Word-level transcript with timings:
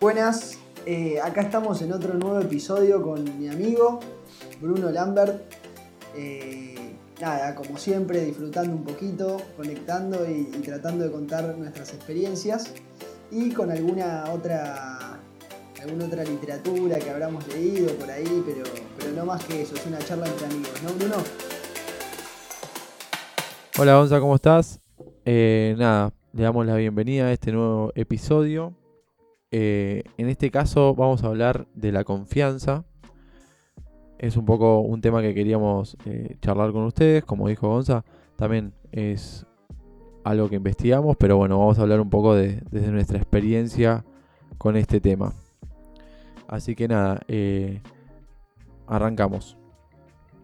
Buenas, 0.00 0.58
eh, 0.86 1.20
acá 1.22 1.42
estamos 1.42 1.82
en 1.82 1.92
otro 1.92 2.14
nuevo 2.14 2.40
episodio 2.40 3.02
con 3.02 3.38
mi 3.38 3.48
amigo 3.48 4.00
Bruno 4.58 4.90
Lambert. 4.90 5.42
Eh, 6.16 6.94
nada, 7.20 7.54
como 7.54 7.76
siempre, 7.76 8.24
disfrutando 8.24 8.74
un 8.74 8.82
poquito, 8.82 9.36
conectando 9.58 10.26
y, 10.26 10.44
tratando 10.62 11.04
de 11.04 11.12
contar 11.12 11.54
nuestras 11.58 11.92
experiencias 11.92 12.72
y 13.30 13.50
con 13.52 13.70
alguna 13.70 14.24
otra, 14.32 15.20
alguna 15.82 16.06
otra 16.06 16.24
literatura 16.24 16.98
que 16.98 17.10
habramos 17.10 17.46
leído 17.48 17.94
por 17.96 18.10
ahí, 18.10 18.42
pero, 18.46 18.62
pero 18.98 19.12
no 19.12 19.26
más 19.26 19.44
que 19.44 19.60
eso, 19.60 19.74
es 19.74 19.84
una 19.84 19.98
charla 19.98 20.28
entre 20.28 20.46
amigos, 20.46 20.82
¿no, 20.82 20.94
Bruno? 20.94 21.16
Hola, 23.78 23.96
Gonza, 23.96 24.18
¿cómo 24.18 24.36
estás? 24.36 24.80
Eh, 25.26 25.74
nada, 25.76 26.14
le 26.32 26.42
damos 26.42 26.64
la 26.64 26.76
bienvenida 26.76 27.26
a 27.26 27.32
este 27.32 27.52
nuevo 27.52 27.92
episodio 27.94 28.79
eh, 29.50 30.04
en 30.16 30.28
este 30.28 30.50
caso 30.50 30.94
vamos 30.94 31.24
a 31.24 31.26
hablar 31.26 31.66
de 31.74 31.92
la 31.92 32.04
confianza. 32.04 32.84
Es 34.18 34.36
un 34.36 34.44
poco 34.44 34.80
un 34.80 35.00
tema 35.00 35.22
que 35.22 35.34
queríamos 35.34 35.96
eh, 36.04 36.36
charlar 36.40 36.72
con 36.72 36.84
ustedes, 36.84 37.24
como 37.24 37.48
dijo 37.48 37.68
Gonza. 37.68 38.04
También 38.36 38.74
es 38.92 39.46
algo 40.24 40.48
que 40.48 40.56
investigamos, 40.56 41.16
pero 41.16 41.36
bueno, 41.36 41.58
vamos 41.58 41.78
a 41.78 41.82
hablar 41.82 42.00
un 42.00 42.10
poco 42.10 42.34
de, 42.34 42.62
desde 42.70 42.90
nuestra 42.90 43.18
experiencia 43.18 44.04
con 44.58 44.76
este 44.76 45.00
tema. 45.00 45.32
Así 46.46 46.74
que 46.74 46.86
nada, 46.86 47.20
eh, 47.28 47.80
arrancamos. 48.86 49.56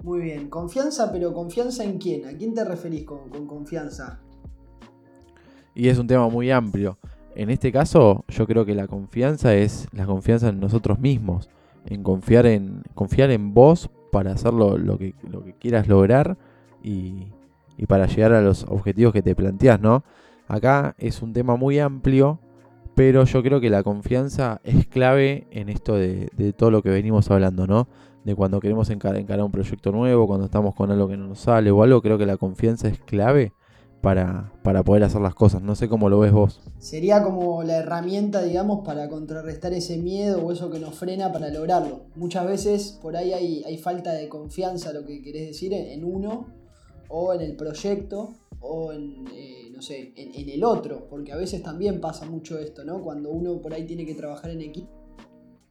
Muy 0.02 0.20
bien, 0.20 0.48
confianza, 0.48 1.12
pero 1.12 1.32
confianza 1.32 1.84
en 1.84 1.98
quién? 1.98 2.26
¿A 2.26 2.36
quién 2.36 2.54
te 2.54 2.64
referís 2.64 3.04
con 3.04 3.46
confianza? 3.46 4.20
Y 5.74 5.88
es 5.88 5.98
un 5.98 6.06
tema 6.06 6.28
muy 6.28 6.50
amplio. 6.50 6.98
En 7.36 7.50
este 7.50 7.70
caso, 7.70 8.24
yo 8.28 8.46
creo 8.46 8.64
que 8.64 8.74
la 8.74 8.86
confianza 8.86 9.54
es 9.54 9.88
la 9.92 10.06
confianza 10.06 10.48
en 10.48 10.58
nosotros 10.58 10.98
mismos, 10.98 11.50
en 11.84 12.02
confiar 12.02 12.46
en, 12.46 12.82
confiar 12.94 13.30
en 13.30 13.52
vos 13.52 13.90
para 14.10 14.32
hacer 14.32 14.54
lo, 14.54 14.96
que, 14.96 15.14
lo 15.30 15.44
que 15.44 15.52
quieras 15.52 15.86
lograr 15.86 16.38
y, 16.82 17.26
para 17.88 18.06
llegar 18.06 18.32
a 18.32 18.40
los 18.40 18.64
objetivos 18.64 19.12
que 19.12 19.20
te 19.20 19.34
planteas, 19.34 19.78
¿no? 19.78 20.02
Acá 20.48 20.94
es 20.96 21.20
un 21.20 21.34
tema 21.34 21.56
muy 21.56 21.78
amplio, 21.78 22.40
pero 22.94 23.24
yo 23.24 23.42
creo 23.42 23.60
que 23.60 23.68
la 23.68 23.82
confianza 23.82 24.62
es 24.64 24.86
clave 24.86 25.46
en 25.50 25.68
esto 25.68 25.94
de, 25.94 26.30
todo 26.56 26.70
lo 26.70 26.82
que 26.82 26.88
venimos 26.88 27.30
hablando, 27.30 27.66
¿no? 27.66 27.86
De 28.24 28.34
cuando 28.34 28.60
queremos 28.60 28.88
encarar 28.88 29.42
un 29.42 29.52
proyecto 29.52 29.92
nuevo, 29.92 30.26
cuando 30.26 30.46
estamos 30.46 30.74
con 30.74 30.90
algo 30.90 31.06
que 31.06 31.18
no 31.18 31.26
nos 31.26 31.40
sale 31.40 31.70
o 31.70 31.82
algo, 31.82 32.00
creo 32.00 32.16
que 32.16 32.24
la 32.24 32.38
confianza 32.38 32.88
es 32.88 32.98
clave 33.00 33.52
para, 34.06 34.84
poder 34.84 35.02
hacer 35.02 35.20
las 35.20 35.34
cosas. 35.34 35.62
No 35.62 35.74
sé 35.74 35.88
cómo 35.88 36.08
lo 36.08 36.20
ves 36.20 36.30
vos. 36.30 36.60
Sería 36.78 37.24
como 37.24 37.64
la 37.64 37.78
herramienta, 37.78 38.40
digamos, 38.40 38.86
para 38.86 39.08
contrarrestar 39.08 39.72
ese 39.72 39.96
miedo 39.96 40.46
o 40.46 40.52
eso 40.52 40.70
que 40.70 40.78
nos 40.78 40.94
frena 40.94 41.32
para 41.32 41.48
lograrlo. 41.48 42.02
Muchas 42.14 42.46
veces 42.46 43.00
por 43.02 43.16
ahí 43.16 43.32
hay, 43.32 43.78
falta 43.78 44.12
de 44.12 44.28
confianza, 44.28 44.92
lo 44.92 45.04
que 45.04 45.20
querés 45.22 45.48
decir, 45.48 45.72
en, 45.72 46.04
uno 46.04 46.46
o 47.08 47.34
en 47.34 47.40
el 47.40 47.56
proyecto 47.56 48.30
o 48.60 48.92
en, 48.92 49.24
eh, 49.34 49.72
no 49.74 49.82
sé, 49.82 50.12
en, 50.14 50.48
el 50.50 50.62
otro, 50.62 51.08
porque 51.10 51.32
a 51.32 51.36
veces 51.36 51.64
también 51.64 52.00
pasa 52.00 52.26
mucho 52.26 52.60
esto, 52.60 52.84
¿no? 52.84 53.02
Cuando 53.02 53.30
uno 53.30 53.60
por 53.60 53.74
ahí 53.74 53.86
tiene 53.86 54.06
que 54.06 54.14
trabajar 54.14 54.52
en 54.52 54.60
equipo 54.60 54.88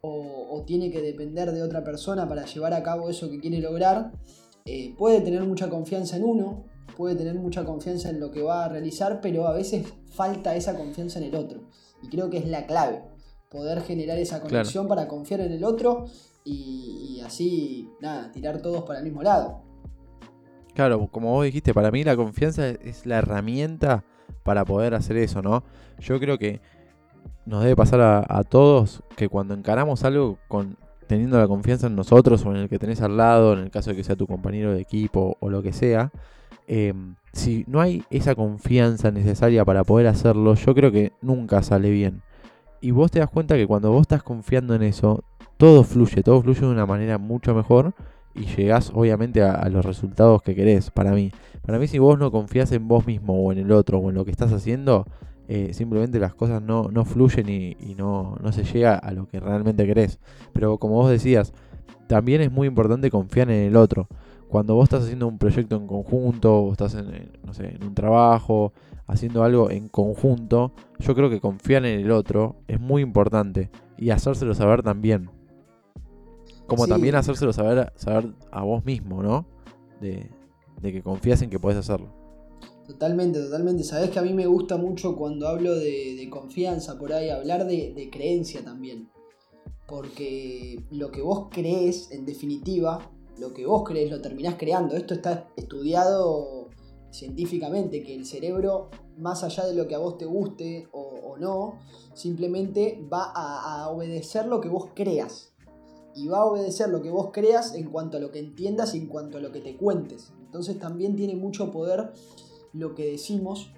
o, 0.01 0.47
o 0.51 0.63
tiene 0.63 0.91
que 0.91 1.01
depender 1.01 1.53
de 1.53 1.63
otra 1.63 1.85
persona 1.85 2.27
para 2.27 2.43
llevar 2.43 2.73
a 2.73 2.83
cabo 2.83 3.09
eso 3.09 3.29
que 3.29 3.39
quiere 3.39 3.59
lograr, 3.61 4.11
eh, 4.65 4.93
puede 4.97 5.21
tener 5.21 5.43
mucha 5.43 5.69
confianza 5.69 6.17
en 6.17 6.23
uno, 6.23 6.65
puede 6.95 7.15
tener 7.15 7.35
mucha 7.35 7.65
confianza 7.65 8.09
en 8.09 8.19
lo 8.19 8.31
que 8.31 8.41
va 8.41 8.65
a 8.65 8.69
realizar, 8.69 9.19
pero 9.21 9.47
a 9.47 9.53
veces 9.53 9.85
falta 10.09 10.55
esa 10.55 10.75
confianza 10.75 11.19
en 11.19 11.25
el 11.25 11.35
otro. 11.35 11.61
Y 12.01 12.09
creo 12.09 12.29
que 12.29 12.37
es 12.37 12.47
la 12.47 12.65
clave, 12.65 13.03
poder 13.49 13.81
generar 13.81 14.17
esa 14.17 14.41
conexión 14.41 14.87
para 14.87 15.07
confiar 15.07 15.41
en 15.41 15.51
el 15.51 15.63
otro 15.63 16.05
y, 16.43 17.21
así, 17.25 17.89
nada, 18.01 18.31
tirar 18.31 18.61
todos 18.61 18.83
para 18.83 18.99
el 18.99 19.05
mismo 19.05 19.23
lado. 19.23 19.61
Claro, 20.73 21.07
como 21.07 21.31
vos 21.31 21.45
dijiste, 21.45 21.73
para 21.73 21.89
mí 21.89 22.03
la 22.03 22.15
confianza 22.15 22.67
es 22.67 23.05
la 23.05 23.17
herramienta 23.17 24.03
para 24.43 24.65
poder 24.65 24.93
hacer 24.93 25.17
eso, 25.17 25.41
¿no? 25.41 25.63
Yo 25.99 26.19
creo 26.19 26.37
que 26.37 26.61
nos 27.45 27.63
debe 27.63 27.75
pasar 27.75 28.01
a, 28.01 28.43
todos 28.43 29.01
que 29.15 29.29
cuando 29.29 29.53
encaramos 29.53 30.03
algo 30.03 30.37
con 30.47 30.77
teniendo 31.07 31.37
la 31.37 31.47
confianza 31.47 31.87
en 31.87 31.95
nosotros 31.95 32.45
o 32.45 32.51
en 32.51 32.57
el 32.57 32.69
que 32.69 32.79
tenés 32.79 33.01
al 33.01 33.15
lado, 33.15 33.53
en 33.53 33.59
el 33.59 33.71
caso 33.71 33.91
de 33.91 33.95
que 33.95 34.03
sea 34.03 34.15
tu 34.15 34.27
compañero 34.27 34.73
de 34.73 34.81
equipo 34.81 35.37
o 35.39 35.49
lo 35.49 35.61
que 35.61 35.71
sea, 35.71 36.11
Em, 36.67 37.15
si 37.31 37.63
no 37.67 37.81
hay 37.81 38.03
esa 38.09 38.33
confianza 38.33 39.11
necesaria 39.11 39.65
para 39.65 39.83
poder 39.83 40.07
hacerlo, 40.07 40.55
yo 40.55 40.73
creo 40.73 40.91
que 40.91 41.11
nunca 41.21 41.61
sale 41.61 41.91
bien. 41.91 42.21
Y 42.81 42.91
vos 42.91 43.11
te 43.11 43.19
das 43.19 43.29
cuenta 43.29 43.55
que 43.55 43.67
cuando 43.67 43.91
vos 43.91 44.01
estás 44.01 44.23
confiando 44.23 44.73
en 44.75 44.83
eso, 44.83 45.23
todo 45.57 45.83
fluye, 45.83 46.23
todo 46.23 46.41
fluye 46.41 46.61
de 46.61 46.67
una 46.67 46.85
manera 46.85 47.17
mucho 47.17 47.53
mejor 47.53 47.93
y 48.33 48.45
llegás 48.45 48.91
obviamente 48.93 49.41
a, 49.41 49.67
los 49.69 49.85
resultados 49.85 50.41
que 50.41 50.55
querés, 50.55 50.91
para 50.91 51.11
mí. 51.11 51.31
Para 51.65 51.79
mí 51.79 51.87
si 51.87 51.99
vos 51.99 52.19
no 52.19 52.31
confías 52.31 52.71
en 52.71 52.87
vos 52.87 53.07
mismo 53.07 53.33
o 53.33 53.51
en 53.51 53.59
el 53.59 53.71
otro 53.71 53.99
o 53.99 54.09
en 54.09 54.15
lo 54.15 54.25
que 54.25 54.31
estás 54.31 54.51
haciendo, 54.51 55.05
eh, 55.47 55.73
simplemente 55.73 56.19
las 56.19 56.33
cosas 56.35 56.61
no, 56.61 56.89
fluyen 57.05 57.49
y, 57.49 57.77
y 57.79 57.95
no, 57.95 58.37
no, 58.41 58.51
se 58.51 58.63
llega 58.63 58.95
a 58.95 59.11
lo 59.11 59.27
que 59.27 59.39
realmente 59.39 59.85
querés. 59.85 60.19
Pero 60.53 60.77
como 60.77 60.95
vos 60.95 61.09
decías, 61.09 61.53
también 62.07 62.41
es 62.41 62.51
muy 62.51 62.67
importante 62.67 63.09
confiar 63.09 63.49
en 63.49 63.67
el 63.67 63.75
otro 63.75 64.07
cuando 64.47 64.75
vos 64.75 64.85
estás 64.85 65.03
haciendo 65.03 65.27
un 65.27 65.37
proyecto 65.37 65.75
en 65.75 65.87
conjunto, 65.87 66.59
o 66.59 66.71
estás 66.71 66.95
en, 66.95 67.31
no 67.43 67.53
sé, 67.53 67.75
en 67.75 67.83
un 67.83 67.95
trabajo, 67.95 68.73
haciendo 69.07 69.43
algo 69.43 69.69
en 69.69 69.87
conjunto, 69.87 70.73
yo 70.99 71.15
creo 71.15 71.29
que 71.29 71.39
confiar 71.39 71.85
en 71.85 71.99
el 71.99 72.11
otro 72.11 72.57
es 72.67 72.79
muy 72.79 73.01
importante 73.01 73.69
y 73.97 74.09
hacérselo 74.09 74.53
saber 74.53 74.83
también. 74.83 75.29
Como 76.67 76.87
también 76.87 77.15
hacérselo 77.15 77.53
saber, 77.53 77.93
saber 77.95 78.33
a 78.51 78.63
vos 78.63 78.83
mismo, 78.85 79.21
¿no? 79.21 79.45
De, 80.01 80.31
que 80.81 81.01
confías 81.01 81.41
en 81.41 81.49
que 81.49 81.59
podés 81.59 81.77
hacerlo. 81.77 82.13
Totalmente, 82.87 83.39
totalmente. 83.39 83.83
Sabés 83.83 84.11
que 84.11 84.19
a 84.19 84.23
mí 84.23 84.33
me 84.33 84.45
gusta 84.45 84.77
mucho 84.77 85.15
cuando 85.15 85.47
hablo 85.47 85.75
de, 85.75 86.27
confianza 86.31 86.97
por 86.97 87.13
ahí, 87.13 87.29
hablar 87.29 87.65
de, 87.65 87.93
de 87.95 88.09
creencia 88.09 88.63
también. 88.63 89.09
Porque 89.87 90.83
lo 90.91 91.11
que 91.11 91.21
vos 91.21 91.47
crees, 91.51 92.11
en 92.11 92.25
definitiva, 92.25 93.11
lo 93.39 93.53
que 93.53 93.65
vos 93.65 93.83
crees 93.83 94.11
lo 94.11 94.21
terminás 94.21 94.55
creando. 94.55 94.95
Esto 94.95 95.13
está 95.13 95.47
estudiado 95.55 96.69
científicamente, 97.11 98.03
que 98.03 98.13
el 98.13 98.25
cerebro, 98.25 98.89
más 99.17 99.43
allá 99.43 99.65
de 99.65 99.73
lo 99.73 99.87
que 99.87 99.95
a 99.95 99.99
vos 99.99 100.17
te 100.17 100.25
guste 100.25 100.87
o, 100.91 101.37
no, 101.39 101.79
simplemente 102.13 103.05
va 103.11 103.31
a, 103.35 103.89
obedecer 103.89 104.47
lo 104.47 104.61
que 104.61 104.69
vos 104.69 104.89
creas. 104.93 105.53
Y 106.15 106.27
va 106.27 106.39
a 106.39 106.45
obedecer 106.45 106.89
lo 106.89 107.01
que 107.01 107.09
vos 107.09 107.31
creas 107.33 107.73
en 107.75 107.89
cuanto 107.89 108.17
a 108.17 108.19
lo 108.21 108.31
que 108.31 108.39
entiendas 108.39 108.95
y 108.95 108.99
en 108.99 109.07
cuanto 109.07 109.37
a 109.37 109.41
lo 109.41 109.51
que 109.51 109.59
te 109.59 109.75
cuentes. 109.75 110.31
Entonces 110.45 110.79
también 110.79 111.15
tiene 111.15 111.35
mucho 111.35 111.71
poder 111.71 112.13
lo 112.71 112.95
que 112.95 113.11
decimos 113.11 113.73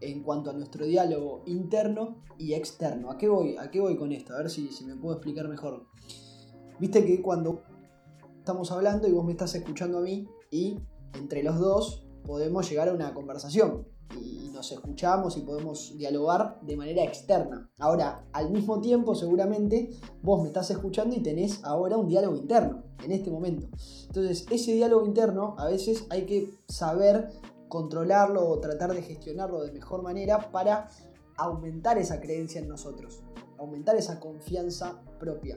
en 0.00 0.22
cuanto 0.24 0.50
a 0.50 0.52
nuestro 0.52 0.86
diálogo 0.86 1.42
interno 1.46 2.16
y 2.38 2.54
externo. 2.54 3.10
¿A 3.10 3.18
qué 3.18 3.28
voy? 3.28 3.56
¿A 3.56 3.70
qué 3.70 3.78
voy 3.78 3.96
con 3.96 4.10
esto? 4.10 4.34
A 4.34 4.38
ver 4.38 4.50
si, 4.50 4.68
si 4.72 4.84
me 4.84 4.96
puedo 4.96 5.14
explicar 5.14 5.46
mejor. 5.46 5.86
Viste 6.80 7.04
que 7.04 7.22
cuando 7.22 7.62
estamos 8.50 8.72
hablando 8.72 9.06
y 9.06 9.12
vos 9.12 9.24
me 9.24 9.30
estás 9.30 9.54
escuchando 9.54 9.98
a 9.98 10.00
mí 10.00 10.28
y 10.50 10.76
entre 11.14 11.44
los 11.44 11.60
dos 11.60 12.04
podemos 12.24 12.68
llegar 12.68 12.88
a 12.88 12.92
una 12.92 13.14
conversación 13.14 13.86
y 14.20 14.50
nos 14.52 14.72
escuchamos 14.72 15.36
y 15.36 15.42
podemos 15.42 15.96
dialogar 15.96 16.58
de 16.62 16.76
manera 16.76 17.04
externa. 17.04 17.70
Ahora, 17.78 18.26
al 18.32 18.50
mismo 18.50 18.80
tiempo, 18.80 19.14
seguramente 19.14 19.90
vos 20.20 20.42
me 20.42 20.48
estás 20.48 20.68
escuchando 20.72 21.14
y 21.14 21.20
tenés 21.20 21.62
ahora 21.62 21.96
un 21.96 22.08
diálogo 22.08 22.34
interno 22.34 22.82
en 23.04 23.12
este 23.12 23.30
momento. 23.30 23.68
Entonces, 24.08 24.44
ese 24.50 24.72
diálogo 24.72 25.06
interno 25.06 25.54
a 25.56 25.66
veces 25.66 26.04
hay 26.10 26.26
que 26.26 26.52
saber 26.66 27.28
controlarlo 27.68 28.48
o 28.48 28.58
tratar 28.58 28.92
de 28.94 29.02
gestionarlo 29.02 29.62
de 29.62 29.70
mejor 29.70 30.02
manera 30.02 30.50
para 30.50 30.88
aumentar 31.36 31.98
esa 31.98 32.20
creencia 32.20 32.60
en 32.60 32.66
nosotros, 32.66 33.22
aumentar 33.58 33.94
esa 33.94 34.18
confianza 34.18 35.00
propia. 35.20 35.56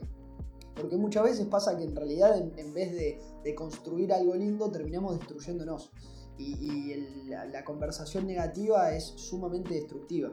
Porque 0.80 0.96
muchas 0.96 1.24
veces 1.24 1.46
pasa 1.46 1.76
que 1.76 1.84
en 1.84 1.94
realidad 1.94 2.36
en, 2.36 2.74
vez 2.74 2.92
de, 2.92 3.54
construir 3.54 4.12
algo 4.12 4.34
lindo 4.34 4.70
terminamos 4.70 5.18
destruyéndonos. 5.18 5.90
Y, 6.36 6.94
la, 7.26 7.64
conversación 7.64 8.26
negativa 8.26 8.94
es 8.94 9.04
sumamente 9.16 9.74
destructiva. 9.74 10.32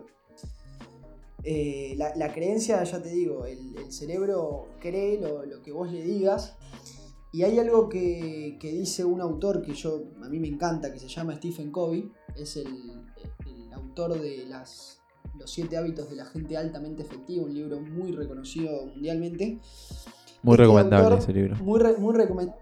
Eh, 1.44 1.96
la, 1.98 2.34
creencia, 2.34 2.84
ya 2.84 3.02
te 3.02 3.10
digo, 3.10 3.46
el, 3.46 3.92
cerebro 3.92 4.68
cree 4.80 5.20
lo, 5.20 5.62
que 5.62 5.72
vos 5.72 5.92
le 5.92 6.02
digas. 6.02 6.56
Y 7.34 7.44
hay 7.44 7.60
algo 7.60 7.88
que, 7.88 8.58
dice 8.62 9.06
un 9.06 9.22
autor 9.22 9.62
que 9.62 9.74
yo 9.74 10.04
a 10.22 10.28
mí 10.28 10.40
me 10.40 10.48
encanta, 10.48 10.92
que 10.92 11.00
se 11.00 11.08
llama 11.08 11.36
Stephen 11.36 11.72
Covey. 11.72 12.12
Es 12.36 12.58
el, 12.58 12.92
autor 13.74 14.20
de 14.20 14.46
Los 14.48 15.52
siete 15.52 15.78
hábitos 15.78 16.10
de 16.10 16.16
la 16.16 16.26
gente 16.26 16.58
altamente 16.58 17.04
efectiva, 17.04 17.46
un 17.46 17.54
libro 17.54 17.80
muy 17.80 18.12
reconocido 18.12 18.86
mundialmente. 18.88 19.60
Muy 20.44 20.54
este 20.54 20.64
recomendable 20.64 21.18
ese 21.18 21.34
libro. 21.34 21.56
Muy, 21.58 21.80
muy 21.98 22.16
recomendable 22.16 22.62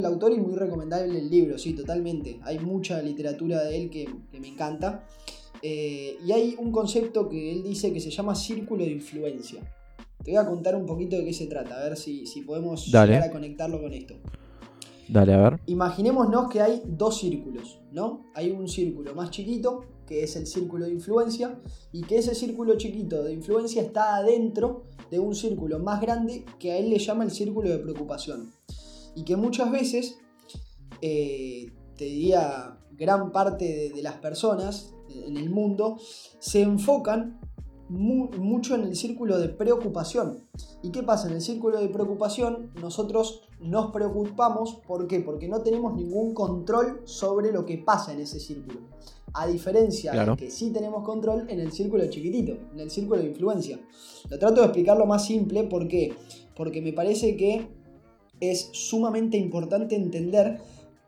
el 0.00 0.06
autor 0.06 0.32
y 0.32 0.40
muy 0.40 0.54
recomendable 0.54 1.18
el 1.18 1.30
libro, 1.30 1.58
sí, 1.58 1.74
totalmente. 1.74 2.40
Hay 2.42 2.58
mucha 2.58 3.00
literatura 3.02 3.62
de 3.62 3.76
él 3.76 3.90
que, 3.90 4.08
me 4.38 4.48
encanta. 4.48 5.04
Eh, 5.62 6.16
y 6.24 6.32
hay 6.32 6.56
un 6.58 6.72
concepto 6.72 7.28
que 7.28 7.52
él 7.52 7.62
dice 7.62 7.92
que 7.92 8.00
se 8.00 8.10
llama 8.10 8.34
círculo 8.34 8.82
de 8.82 8.92
influencia. 8.92 9.60
Te 10.24 10.30
voy 10.32 10.40
a 10.40 10.46
contar 10.46 10.74
un 10.74 10.86
poquito 10.86 11.16
de 11.16 11.24
qué 11.24 11.32
se 11.32 11.46
trata, 11.46 11.78
a 11.78 11.84
ver 11.84 11.96
si, 11.96 12.26
si 12.26 12.42
podemos 12.42 12.90
Dale. 12.90 13.12
llegar 13.12 13.28
a 13.28 13.32
conectarlo 13.32 13.80
con 13.80 13.92
esto. 13.92 14.14
Dale, 15.08 15.34
a 15.34 15.50
ver. 15.50 15.60
Imaginémonos 15.66 16.50
que 16.50 16.60
hay 16.60 16.82
dos 16.86 17.18
círculos, 17.18 17.80
¿no? 17.92 18.26
Hay 18.34 18.50
un 18.50 18.68
círculo 18.68 19.14
más 19.14 19.30
chiquito, 19.30 19.84
que 20.10 20.24
es 20.24 20.34
el 20.34 20.48
círculo 20.48 20.86
de 20.86 20.90
influencia, 20.90 21.60
y 21.92 22.02
que 22.02 22.18
ese 22.18 22.34
círculo 22.34 22.76
chiquito 22.76 23.22
de 23.22 23.32
influencia 23.32 23.80
está 23.80 24.16
adentro 24.16 24.82
de 25.08 25.20
un 25.20 25.36
círculo 25.36 25.78
más 25.78 26.00
grande 26.00 26.44
que 26.58 26.72
a 26.72 26.78
él 26.78 26.90
le 26.90 26.98
llama 26.98 27.22
el 27.22 27.30
círculo 27.30 27.70
de 27.70 27.78
preocupación. 27.78 28.52
Y 29.14 29.22
que 29.22 29.36
muchas 29.36 29.70
veces, 29.70 30.18
eh, 31.00 31.72
te 31.96 32.06
diría, 32.06 32.76
gran 32.90 33.30
parte 33.30 33.92
de, 33.94 34.02
las 34.02 34.16
personas 34.16 34.92
en 35.08 35.36
el 35.36 35.48
mundo 35.48 35.96
se 36.40 36.62
enfocan 36.62 37.38
mu- 37.88 38.30
mucho 38.36 38.74
en 38.74 38.82
el 38.82 38.96
círculo 38.96 39.38
de 39.38 39.48
preocupación. 39.48 40.48
¿Y 40.82 40.90
qué 40.90 41.04
pasa? 41.04 41.28
En 41.28 41.34
el 41.34 41.40
círculo 41.40 41.78
de 41.78 41.88
preocupación 41.88 42.72
nosotros 42.80 43.42
nos 43.60 43.92
preocupamos, 43.92 44.80
¿por 44.88 45.06
qué? 45.06 45.20
Porque 45.20 45.46
no 45.46 45.60
tenemos 45.60 45.94
ningún 45.94 46.34
control 46.34 47.02
sobre 47.04 47.52
lo 47.52 47.64
que 47.64 47.78
pasa 47.78 48.12
en 48.12 48.20
ese 48.20 48.40
círculo. 48.40 48.80
A 49.34 49.46
diferencia 49.46 50.12
Claro. 50.12 50.36
de 50.36 50.44
que 50.44 50.50
sí 50.50 50.70
tenemos 50.70 51.04
control 51.04 51.46
en 51.48 51.60
el 51.60 51.72
círculo 51.72 52.06
chiquitito, 52.08 52.56
en 52.72 52.80
el 52.80 52.90
círculo 52.90 53.20
de 53.20 53.28
influencia. 53.28 53.78
Lo 54.28 54.38
trato 54.38 54.60
de 54.60 54.66
explicarlo 54.66 55.06
más 55.06 55.24
simple, 55.24 55.64
¿por 55.64 55.86
qué? 55.88 56.14
Porque 56.56 56.80
me 56.82 56.92
parece 56.92 57.36
que 57.36 57.68
es 58.40 58.70
sumamente 58.72 59.36
importante 59.36 59.94
entender 59.94 60.60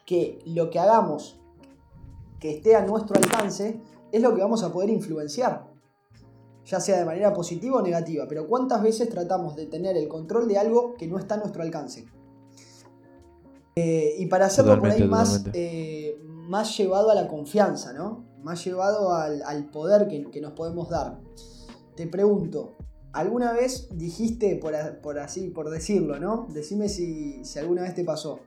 que 0.06 0.38
lo 0.46 0.70
que 0.70 0.78
hagamos 0.78 1.38
que 2.40 2.50
esté 2.50 2.74
a 2.76 2.84
nuestro 2.84 3.16
alcance 3.16 3.80
es 4.10 4.20
lo 4.22 4.34
que 4.34 4.40
vamos 4.42 4.62
a 4.62 4.72
poder 4.72 4.90
influenciar 4.90 5.70
ya 6.64 6.78
sea 6.80 6.98
de 6.98 7.04
manera 7.04 7.32
positiva 7.32 7.78
o 7.78 7.82
negativa, 7.82 8.26
pero 8.28 8.46
¿cuántas 8.46 8.82
veces 8.82 9.08
tratamos 9.08 9.56
de 9.56 9.66
tener 9.66 9.96
el 9.96 10.06
control 10.06 10.46
de 10.46 10.58
algo 10.58 10.94
que 10.94 11.08
no 11.08 11.18
está 11.18 11.34
a 11.34 11.38
nuestro 11.38 11.62
alcance? 11.62 12.06
Eh, 13.74 14.14
y 14.18 14.26
para 14.26 14.46
hacerlo 14.46 14.78
por 14.78 14.90
ahí 14.90 15.00
Totalmente, 15.02 15.10
más, 15.10 15.28
totalmente. 15.44 16.08
eh, 16.08 16.18
más 16.52 16.76
llevado 16.76 17.10
a 17.10 17.14
la 17.14 17.28
confianza, 17.28 17.94
¿no? 17.94 18.26
Más 18.42 18.62
llevado 18.62 19.14
al, 19.14 19.42
al 19.46 19.70
poder 19.70 20.06
que, 20.06 20.30
que 20.30 20.40
nos 20.42 20.52
podemos 20.52 20.90
dar. 20.90 21.18
Te 21.96 22.06
pregunto, 22.06 22.76
¿alguna 23.14 23.52
vez 23.54 23.88
dijiste, 23.94 24.56
por, 24.56 25.18
así, 25.18 25.48
por 25.48 25.70
decirlo, 25.70 26.18
¿no? 26.20 26.46
Decime 26.52 26.90
si, 26.90 27.42
si 27.42 27.58
alguna 27.58 27.82
vez 27.82 27.94
te 27.94 28.04
pasó. 28.04 28.40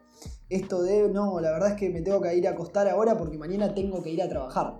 Esto 0.50 0.84
de, 0.84 1.10
no, 1.10 1.40
la 1.40 1.50
verdad 1.52 1.70
es 1.72 1.76
que 1.78 1.90
me 1.90 2.02
tengo 2.02 2.22
que 2.22 2.36
ir 2.36 2.48
a 2.48 2.52
acostar 2.52 2.88
ahora 2.88 3.18
porque 3.18 3.40
mañana 3.40 3.74
tengo 3.74 4.04
que 4.04 4.12
ir 4.12 4.22
a 4.22 4.30
trabajar. 4.30 4.76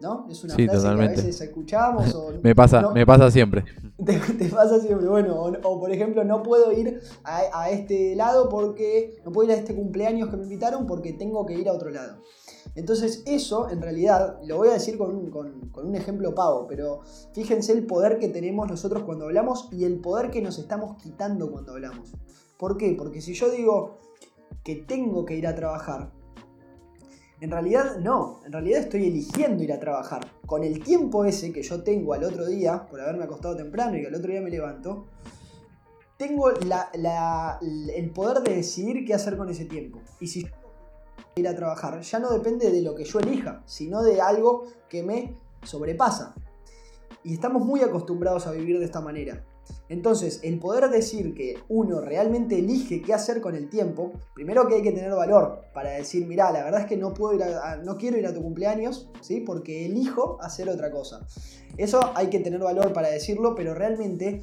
¿No? 0.00 0.26
Es 0.30 0.44
una 0.44 0.54
Sí, 0.54 0.64
frase 0.66 0.78
totalmente. 0.82 1.14
que 1.14 1.20
a 1.22 1.24
veces 1.24 1.40
escuchamos 1.40 2.14
o 2.14 2.30
Me 2.40 2.54
pasa, 2.54 2.80
no- 2.82 2.92
me 2.92 3.04
pasa 3.04 3.32
siempre. 3.32 3.64
te, 4.06 4.16
te 4.16 4.48
pasa 4.48 4.78
siempre, 4.78 5.08
bueno, 5.08 5.34
o, 5.34 5.48
o 5.50 5.80
por 5.80 5.90
ejemplo, 5.90 6.22
no 6.22 6.40
puedo 6.44 6.70
ir 6.70 7.00
a, 7.24 7.40
a 7.62 7.70
este 7.70 8.14
lado 8.14 8.48
porque 8.48 9.16
no 9.24 9.32
puedo 9.32 9.50
ir 9.50 9.56
a 9.56 9.58
este 9.58 9.74
cumpleaños 9.74 10.28
que 10.30 10.36
me 10.36 10.44
invitaron 10.44 10.86
porque 10.86 11.14
tengo 11.14 11.44
que 11.46 11.54
ir 11.54 11.68
a 11.68 11.72
otro 11.72 11.90
lado. 11.90 12.22
Entonces 12.74 13.22
eso, 13.26 13.70
en 13.70 13.82
realidad, 13.82 14.38
lo 14.44 14.56
voy 14.58 14.68
a 14.68 14.74
decir 14.74 14.96
con, 14.98 15.14
un- 15.16 15.94
ejemplo 15.94 16.34
pavo, 16.34 16.66
pero 16.68 17.00
fíjense 17.32 17.72
el 17.72 17.86
poder 17.86 18.18
que 18.18 18.28
tenemos 18.28 18.68
nosotros 18.68 19.02
cuando 19.04 19.24
hablamos 19.24 19.68
y 19.72 19.84
el 19.84 19.98
poder 20.00 20.30
que 20.30 20.42
nos 20.42 20.58
estamos 20.58 20.96
quitando 21.02 21.50
cuando 21.50 21.72
hablamos. 21.72 22.12
¿Por 22.58 22.76
qué? 22.76 22.94
Porque 22.98 23.20
si 23.20 23.34
yo 23.34 23.50
digo 23.50 23.98
que 24.64 24.76
tengo 24.76 25.24
que 25.24 25.36
ir 25.36 25.46
a 25.46 25.54
trabajar, 25.54 26.12
en 27.40 27.50
realidad 27.50 27.98
no, 27.98 28.40
en 28.44 28.52
realidad 28.52 28.80
estoy 28.80 29.06
eligiendo 29.06 29.62
ir 29.62 29.72
a 29.72 29.78
trabajar. 29.78 30.26
Con 30.46 30.64
el 30.64 30.82
tiempo 30.82 31.24
ese 31.24 31.52
que 31.52 31.62
yo 31.62 31.82
tengo 31.82 32.12
al 32.14 32.24
otro 32.24 32.46
día, 32.46 32.86
por 32.86 33.00
haberme 33.00 33.24
acostado 33.24 33.56
temprano 33.56 33.96
y 33.96 34.00
que 34.02 34.08
al 34.08 34.14
otro 34.14 34.30
día 34.30 34.40
me 34.40 34.50
levanto, 34.50 35.06
tengo 36.16 36.50
el 36.50 38.10
poder 38.10 38.42
de 38.42 38.56
decidir 38.56 39.04
qué 39.06 39.14
hacer 39.14 39.36
con 39.36 39.48
ese 39.48 39.66
tiempo. 39.66 40.00
Y 40.20 40.26
si 40.26 40.46
ir 41.38 41.48
a 41.48 41.54
trabajar, 41.56 42.00
ya 42.00 42.18
no 42.18 42.30
depende 42.30 42.70
de 42.70 42.82
lo 42.82 42.94
que 42.94 43.04
yo 43.04 43.18
elija, 43.20 43.62
sino 43.66 44.02
de 44.02 44.20
algo 44.20 44.64
que 44.88 45.02
me 45.02 45.36
sobrepasa. 45.62 46.34
Y 47.24 47.34
estamos 47.34 47.64
muy 47.64 47.80
acostumbrados 47.80 48.46
a 48.46 48.52
vivir 48.52 48.78
de 48.78 48.84
esta 48.84 49.00
manera. 49.00 49.44
Entonces, 49.90 50.40
el 50.42 50.58
poder 50.58 50.88
decir 50.88 51.34
que 51.34 51.58
uno 51.68 52.00
realmente 52.00 52.58
elige 52.58 53.02
qué 53.02 53.12
hacer 53.12 53.40
con 53.42 53.54
el 53.54 53.68
tiempo, 53.68 54.12
primero 54.34 54.66
que 54.66 54.76
hay 54.76 54.82
que 54.82 54.92
tener 54.92 55.10
valor 55.12 55.62
para 55.74 55.90
decir, 55.90 56.26
mira, 56.26 56.50
la 56.50 56.64
verdad 56.64 56.80
es 56.82 56.86
que 56.86 56.96
no 56.96 57.12
puedo 57.12 57.34
ir 57.34 57.42
a- 57.42 57.76
no 57.76 57.96
quiero 57.98 58.16
ir 58.18 58.26
a 58.26 58.32
tu 58.32 58.42
cumpleaños, 58.42 59.10
¿sí? 59.20 59.40
Porque 59.40 59.84
elijo 59.86 60.38
hacer 60.40 60.68
otra 60.70 60.90
cosa. 60.90 61.26
Eso 61.76 62.00
hay 62.14 62.28
que 62.28 62.40
tener 62.40 62.60
valor 62.60 62.92
para 62.94 63.08
decirlo, 63.08 63.54
pero 63.54 63.74
realmente 63.74 64.40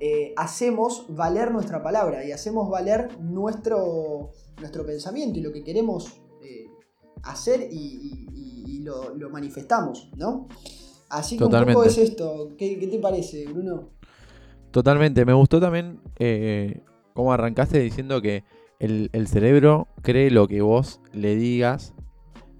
eh, 0.00 0.32
hacemos 0.36 1.06
valer 1.08 1.52
nuestra 1.52 1.80
palabra 1.82 2.24
y 2.24 2.32
hacemos 2.32 2.68
valer 2.68 3.16
nuestro, 3.20 4.32
nuestro 4.60 4.84
pensamiento 4.84 5.38
y 5.38 5.42
lo 5.42 5.52
que 5.52 5.62
queremos 5.62 6.20
hacer 7.24 7.68
y, 7.70 7.76
y- 7.76 8.28
y- 8.34 8.76
y 8.76 8.78
lo, 8.82 9.14
lo 9.14 9.30
manifestamos, 9.30 10.10
¿no? 10.16 10.48
Así 11.10 11.36
que 11.36 11.44
un 11.44 11.50
poco 11.50 11.60
Totalmente. 11.62 11.88
es 11.88 11.98
esto. 11.98 12.48
¿Qué, 12.58 12.78
qué 12.78 12.86
te 12.88 12.98
parece, 12.98 13.46
Bruno? 13.46 13.90
Totalmente. 14.70 15.24
Me 15.24 15.32
gustó 15.32 15.60
también 15.60 16.00
eh, 16.18 16.80
cómo 17.12 17.32
arrancaste 17.32 17.78
diciendo 17.80 18.20
que 18.20 18.44
el, 18.80 19.10
el 19.12 19.28
cerebro 19.28 19.86
cree 20.02 20.30
lo 20.30 20.48
que 20.48 20.60
vos 20.62 21.00
le 21.12 21.36
digas. 21.36 21.94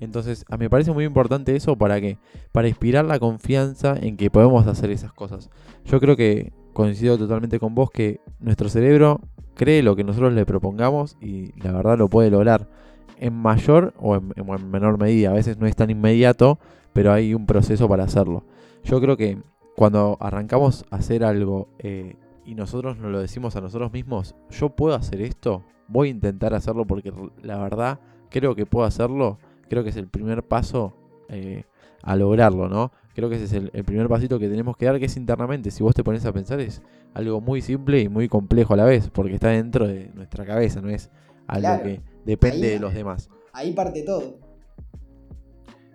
Entonces, 0.00 0.44
a 0.48 0.56
mí 0.56 0.64
me 0.66 0.70
parece 0.70 0.92
muy 0.92 1.04
importante 1.04 1.56
eso 1.56 1.76
para 1.76 2.00
que 2.00 2.18
para 2.52 2.68
inspirar 2.68 3.04
la 3.04 3.18
confianza 3.18 3.96
en 4.00 4.16
que 4.16 4.30
podemos 4.30 4.66
hacer 4.66 4.90
esas 4.90 5.12
cosas. 5.12 5.50
Yo 5.84 5.98
creo 6.00 6.16
que 6.16 6.52
coincido 6.72 7.16
totalmente 7.18 7.58
con 7.58 7.74
vos 7.74 7.90
que 7.90 8.20
nuestro 8.38 8.68
cerebro 8.68 9.20
cree 9.54 9.82
lo 9.82 9.96
que 9.96 10.04
nosotros 10.04 10.32
le 10.34 10.44
propongamos 10.46 11.16
y 11.20 11.52
la 11.60 11.72
verdad 11.72 11.96
lo 11.98 12.08
puede 12.08 12.30
lograr 12.30 12.68
en 13.18 13.34
mayor 13.34 13.94
o 13.98 14.16
en, 14.16 14.32
menor 14.70 14.98
medida. 14.98 15.30
A 15.30 15.34
veces 15.34 15.58
no 15.58 15.66
es 15.66 15.76
tan 15.76 15.90
inmediato, 15.90 16.58
pero 16.92 17.12
hay 17.12 17.34
un 17.34 17.46
proceso 17.46 17.88
para 17.88 18.04
hacerlo. 18.04 18.44
Yo 18.84 19.00
creo 19.00 19.16
que 19.16 19.38
cuando 19.76 20.16
arrancamos 20.20 20.84
a 20.90 20.96
hacer 20.96 21.24
algo 21.24 21.68
eh, 21.78 22.16
y 22.44 22.54
nosotros 22.54 22.98
nos 22.98 23.10
lo 23.10 23.20
decimos 23.20 23.56
a 23.56 23.60
nosotros 23.60 23.92
mismos, 23.92 24.34
yo 24.50 24.70
puedo 24.70 24.94
hacer 24.94 25.20
esto, 25.20 25.62
voy 25.88 26.08
a 26.08 26.10
intentar 26.12 26.54
hacerlo 26.54 26.86
porque 26.86 27.12
la 27.42 27.58
verdad 27.58 27.98
creo 28.30 28.54
que 28.54 28.66
puedo 28.66 28.86
hacerlo, 28.86 29.38
creo 29.68 29.82
que 29.82 29.90
es 29.90 29.96
el 29.96 30.08
primer 30.08 30.42
paso 30.42 30.94
eh, 31.28 31.64
a 32.02 32.16
lograrlo, 32.16 32.68
¿no? 32.68 32.92
Creo 33.14 33.28
que 33.30 33.36
ese 33.36 33.44
es 33.44 33.52
el, 33.52 33.70
el 33.72 33.84
primer 33.84 34.08
pasito 34.08 34.38
que 34.38 34.48
tenemos 34.48 34.76
que 34.76 34.86
dar, 34.86 34.98
que 34.98 35.06
es 35.06 35.16
internamente. 35.16 35.70
Si 35.70 35.82
vos 35.82 35.94
te 35.94 36.02
pones 36.02 36.26
a 36.26 36.32
pensar, 36.32 36.60
es 36.60 36.82
algo 37.14 37.40
muy 37.40 37.60
simple 37.62 38.00
y 38.00 38.08
muy 38.08 38.28
complejo 38.28 38.74
a 38.74 38.76
la 38.76 38.84
vez, 38.84 39.08
porque 39.08 39.34
está 39.34 39.48
dentro 39.48 39.86
de 39.86 40.10
nuestra 40.14 40.44
cabeza, 40.44 40.80
no 40.80 40.90
es 40.90 41.10
algo 41.46 41.60
Claro. 41.68 41.84
que 41.84 42.00
depende 42.24 42.66
Ahí- 42.68 42.72
de 42.74 42.78
los 42.80 42.94
demás. 42.94 43.28
Ahí 43.52 43.72
parte 43.72 44.02
todo. 44.02 44.38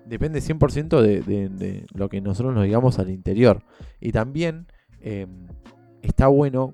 Depende 0.05 0.39
100% 0.41 1.01
de, 1.01 1.21
de- 1.21 1.49
de 1.49 1.85
lo 1.93 2.09
que 2.09 2.19
nosotros 2.21 2.55
nos 2.55 2.63
digamos 2.63 2.97
al 2.99 3.09
interior. 3.11 3.61
Y 3.99 4.11
también 4.11 4.65
eh, 5.01 5.27
está 6.01 6.27
bueno 6.27 6.73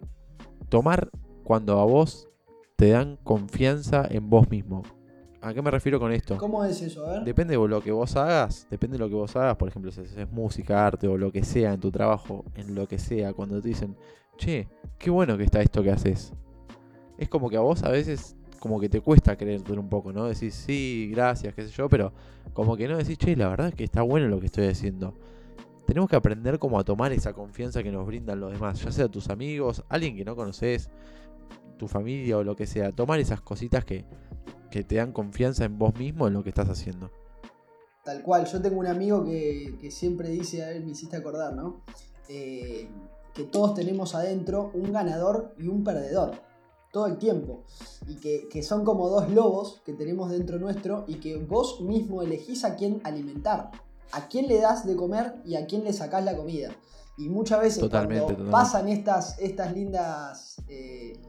tomar 0.70 1.10
cuando 1.44 1.80
a 1.80 1.86
vos 1.86 2.30
te 2.78 2.90
dan 2.90 3.18
confianza 3.24 4.08
en 4.10 4.30
vos 4.30 4.50
mismo. 4.50 4.84
¿A 5.42 5.54
qué 5.54 5.62
me 5.62 5.70
refiero 5.70 6.00
con 6.00 6.12
esto? 6.12 6.38
¿Cómo 6.38 6.64
es 6.66 6.82
eso? 6.82 7.06
A 7.06 7.12
ver. 7.14 7.24
Depende 7.24 7.56
de 7.58 7.68
lo 7.68 7.82
que 7.82 7.92
vos 7.92 8.16
hagas, 8.16 8.68
depende 8.72 8.98
de 8.98 9.04
lo 9.04 9.10
que 9.10 9.16
vos 9.16 9.36
hagas, 9.36 9.56
por 9.58 9.68
ejemplo, 9.68 9.92
si 9.92 10.02
haces 10.02 10.32
música, 10.32 10.88
arte 10.88 11.08
o 11.08 11.18
lo 11.18 11.32
que 11.32 11.44
sea 11.44 11.74
en 11.74 11.80
tu 11.80 11.92
trabajo, 11.92 12.46
en 12.56 12.74
lo 12.74 12.88
que 12.88 12.98
sea, 12.98 13.34
cuando 13.34 13.62
te 13.62 13.68
dicen, 13.68 13.96
che, 14.38 14.68
qué 14.98 15.12
bueno 15.12 15.38
que 15.38 15.44
está 15.44 15.62
esto 15.62 15.84
que 15.84 15.92
haces. 15.92 16.34
Es 17.20 17.30
como 17.30 17.50
que 17.50 17.58
a 17.58 17.60
vos 17.60 17.84
a 17.84 17.90
veces 17.90 18.36
como 18.65 18.79
que 18.79 18.89
te 18.89 19.00
cuesta 19.00 19.38
creerte 19.38 19.74
un 19.74 19.89
poco, 19.89 20.12
¿no? 20.12 20.25
Decís, 20.25 20.55
sí, 20.55 21.12
gracias, 21.12 21.53
qué 21.53 21.67
sé 21.67 21.69
yo, 21.69 21.88
pero 21.88 22.12
como 22.51 22.75
que 22.75 22.88
no 22.88 22.98
decís, 22.98 23.15
che, 23.15 23.36
la 23.36 23.48
verdad 23.48 23.67
es 23.67 23.75
que 23.75 23.84
está 23.84 24.01
bueno 24.01 24.27
lo 24.27 24.39
que 24.39 24.48
estoy 24.48 24.65
haciendo. 24.65 25.13
Tenemos 25.86 26.10
que 26.10 26.15
aprender 26.15 26.57
como 26.57 26.79
a 26.79 26.84
tomar 26.84 27.12
esa 27.12 27.31
confianza 27.34 27.84
que 27.84 27.91
nos 27.91 28.07
brindan 28.07 28.39
los 28.39 28.51
demás, 28.51 28.84
ya 28.84 28.91
sea 28.91 29.07
tus 29.07 29.29
amigos, 29.29 29.84
alguien 29.88 30.15
que 30.15 30.25
no 30.25 30.36
conoces, 30.36 30.89
tu 31.77 31.88
familia 31.88 32.39
o 32.39 32.43
lo 32.43 32.55
que 32.55 32.65
sea. 32.65 32.91
Tomar 32.91 33.19
esas 33.19 33.39
cositas 33.39 33.86
que, 33.86 34.03
que 34.72 34.84
te 34.84 34.95
dan 34.95 35.12
confianza 35.12 35.63
en 35.65 35.77
vos 35.77 35.95
mismo 36.00 36.25
en 36.25 36.34
lo 36.34 36.41
que 36.43 36.50
estás 36.50 36.67
haciendo. 36.67 37.12
Tal 38.03 38.24
cual, 38.24 38.48
yo 38.48 38.60
tengo 38.63 38.79
un 38.79 38.88
amigo 38.88 39.24
que, 39.24 39.77
que 39.79 39.91
siempre 39.91 40.29
dice, 40.29 40.63
a 40.63 40.69
ver, 40.69 40.84
me 40.84 40.93
hiciste 40.93 41.17
acordar, 41.17 41.53
¿no? 41.53 41.84
Eh, 42.29 42.88
que 43.31 43.43
todos 43.43 43.75
tenemos 43.75 44.15
adentro 44.15 44.72
un 44.74 44.91
ganador 44.91 45.53
y 45.60 45.67
un 45.67 45.84
perdedor, 45.84 46.31
todo 46.96 47.08
el 47.08 47.18
tiempo. 47.18 47.66
Y 48.08 48.16
que, 48.16 48.48
que 48.48 48.64
son 48.64 48.86
como 48.86 49.10
dos 49.10 49.30
lobos 49.30 49.82
que 49.86 49.92
tenemos 49.92 50.32
dentro 50.32 50.60
nuestro 50.60 51.04
y 51.10 51.16
que 51.16 51.36
vos 51.36 51.82
mismo 51.82 52.22
elegís 52.22 52.64
a 52.64 52.78
quién 52.78 53.02
alimentar, 53.04 53.70
a 54.14 54.30
quién 54.30 54.48
le 54.48 54.62
das 54.62 54.86
de 54.86 54.96
comer 54.96 55.34
y 55.44 55.56
a 55.56 55.66
quién 55.66 55.84
le 55.84 55.92
sacás 55.92 56.24
la 56.24 56.38
comida. 56.38 56.74
Y 57.18 57.28
muchas 57.28 57.60
veces 57.60 57.80
Totalmente, 57.82 58.24
cuando 58.24 58.44
totalmente. 58.46 58.52
pasan 58.54 58.88
estas, 58.88 59.38
estas 59.40 59.74
lindas 59.74 60.56
eh, 60.70 61.20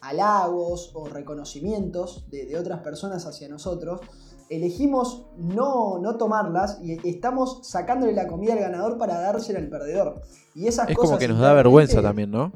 halagos 0.00 0.90
o 0.94 1.06
reconocimientos 1.06 2.24
de, 2.30 2.46
de 2.46 2.56
otras 2.56 2.80
personas 2.80 3.26
hacia 3.26 3.46
nosotros, 3.46 4.00
elegimos 4.48 5.26
no, 5.36 5.98
no 5.98 6.16
tomarlas 6.16 6.78
y 6.82 7.06
estamos 7.06 7.60
sacándole 7.62 8.14
la 8.14 8.26
comida 8.26 8.54
al 8.54 8.60
ganador 8.60 8.96
para 8.96 9.20
dársela 9.20 9.58
al 9.58 9.68
perdedor. 9.68 10.22
Y 10.54 10.66
esas 10.66 10.88
Es 10.88 10.96
cosas 10.96 11.10
como 11.10 11.18
que 11.18 11.28
nos 11.28 11.40
da 11.40 11.52
vergüenza 11.52 12.00
también, 12.00 12.30
¿no? 12.30 12.52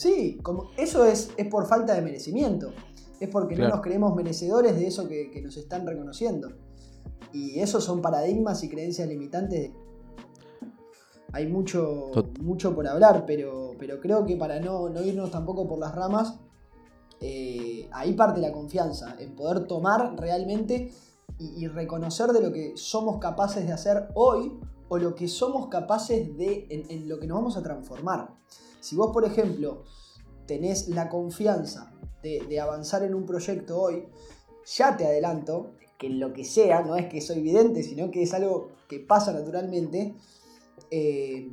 Sí, 0.00 0.38
como, 0.42 0.70
eso 0.78 1.04
es, 1.04 1.30
es 1.36 1.46
por 1.48 1.66
falta 1.66 1.92
de 1.92 2.00
merecimiento. 2.00 2.72
Es 3.20 3.28
porque 3.28 3.54
no 3.54 3.68
nos 3.68 3.82
creemos 3.82 4.16
merecedores 4.16 4.74
de 4.74 4.86
eso 4.86 5.06
que, 5.06 5.42
nos 5.44 5.58
están 5.58 5.86
reconociendo. 5.86 6.48
Y 7.34 7.60
esos 7.60 7.84
son 7.84 8.00
paradigmas 8.00 8.64
y 8.64 8.70
creencias 8.70 9.06
limitantes. 9.06 9.72
Hay 11.32 11.48
mucho, 11.48 12.12
mucho 12.40 12.74
por 12.74 12.88
hablar, 12.88 13.24
pero, 13.26 13.72
pero 13.78 14.00
creo 14.00 14.24
que 14.24 14.36
para 14.36 14.58
no, 14.58 14.88
no 14.88 15.02
irnos 15.02 15.30
tampoco 15.30 15.68
por 15.68 15.78
las 15.78 15.94
ramas, 15.94 16.40
eh, 17.20 17.86
ahí 17.92 18.14
parte 18.14 18.40
la 18.40 18.52
confianza, 18.52 19.16
en 19.18 19.36
poder 19.36 19.66
tomar 19.66 20.18
realmente 20.18 20.94
y, 21.38 21.66
reconocer 21.66 22.28
de 22.28 22.40
lo 22.40 22.50
que 22.54 22.72
somos 22.74 23.18
capaces 23.18 23.66
de 23.66 23.74
hacer 23.74 24.08
hoy 24.14 24.50
o 24.88 24.96
lo 24.96 25.14
que 25.14 25.28
somos 25.28 25.68
capaces 25.68 26.38
de, 26.38 26.66
en, 26.70 27.06
lo 27.06 27.18
que 27.18 27.26
nos 27.26 27.36
vamos 27.36 27.58
a 27.58 27.62
transformar. 27.62 28.30
Si 28.80 28.96
vos, 28.96 29.10
por 29.12 29.24
ejemplo, 29.24 29.84
tenés 30.46 30.88
la 30.88 31.08
confianza 31.08 31.92
de, 32.22 32.60
avanzar 32.60 33.02
en 33.02 33.14
un 33.14 33.24
proyecto 33.24 33.80
hoy, 33.80 34.04
ya 34.76 34.96
te 34.96 35.06
adelanto 35.06 35.72
que 35.98 36.08
lo 36.08 36.32
que 36.32 36.44
sea, 36.44 36.82
no 36.82 36.96
es 36.96 37.06
que 37.06 37.20
soy 37.20 37.38
evidente, 37.38 37.82
sino 37.82 38.10
que 38.10 38.22
es 38.22 38.34
algo 38.34 38.70
que 38.88 39.00
pasa 39.00 39.32
naturalmente, 39.32 40.14
eh, 40.90 41.50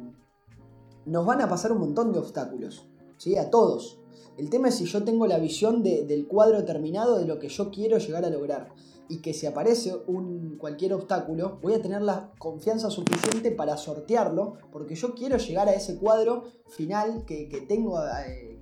nos 1.06 1.26
van 1.26 1.42
a 1.42 1.50
pasar 1.50 1.72
un 1.72 1.80
montón 1.80 2.12
de 2.12 2.20
obstáculos, 2.20 2.88
¿sí? 3.18 3.38
A 3.38 3.50
todos. 3.50 4.00
El 4.38 4.50
tema 4.50 4.70
es 4.70 4.76
si 4.76 4.86
yo 4.86 5.04
tengo 5.04 5.26
la 5.26 5.40
visión 5.40 5.84
del 5.84 6.28
cuadro 6.28 6.64
terminado 6.64 7.18
de 7.18 7.26
lo 7.26 7.40
que 7.40 7.50
yo 7.50 7.72
quiero 7.72 7.98
llegar 7.98 8.24
a 8.24 8.30
lograr 8.30 8.72
y 9.10 9.22
que 9.22 9.34
si 9.34 9.46
aparece 9.46 9.96
un, 10.08 10.58
cualquier 10.58 10.94
obstáculo, 10.94 11.60
voy 11.62 11.74
a 11.74 11.82
tener 11.82 12.02
la 12.02 12.32
confianza 12.38 12.90
suficiente 12.90 13.52
para 13.52 13.78
sortearlo, 13.78 14.58
porque 14.72 14.96
yo 14.96 15.14
quiero 15.14 15.38
llegar 15.38 15.68
a 15.70 15.74
ese 15.74 15.98
cuadro 15.98 16.46
final 16.68 17.24
que, 17.26 17.66
tengo, 17.68 18.00
eh, 18.06 18.60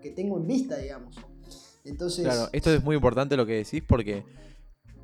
que 0.00 0.10
tengo 0.10 0.38
en 0.38 0.46
vista, 0.46 0.76
digamos. 0.76 1.16
Entonces... 1.84 2.24
Claro, 2.24 2.48
esto 2.52 2.72
es 2.72 2.82
muy 2.82 2.96
importante 2.96 3.36
lo 3.36 3.46
que 3.46 3.54
decís 3.54 3.82
porque 3.86 4.24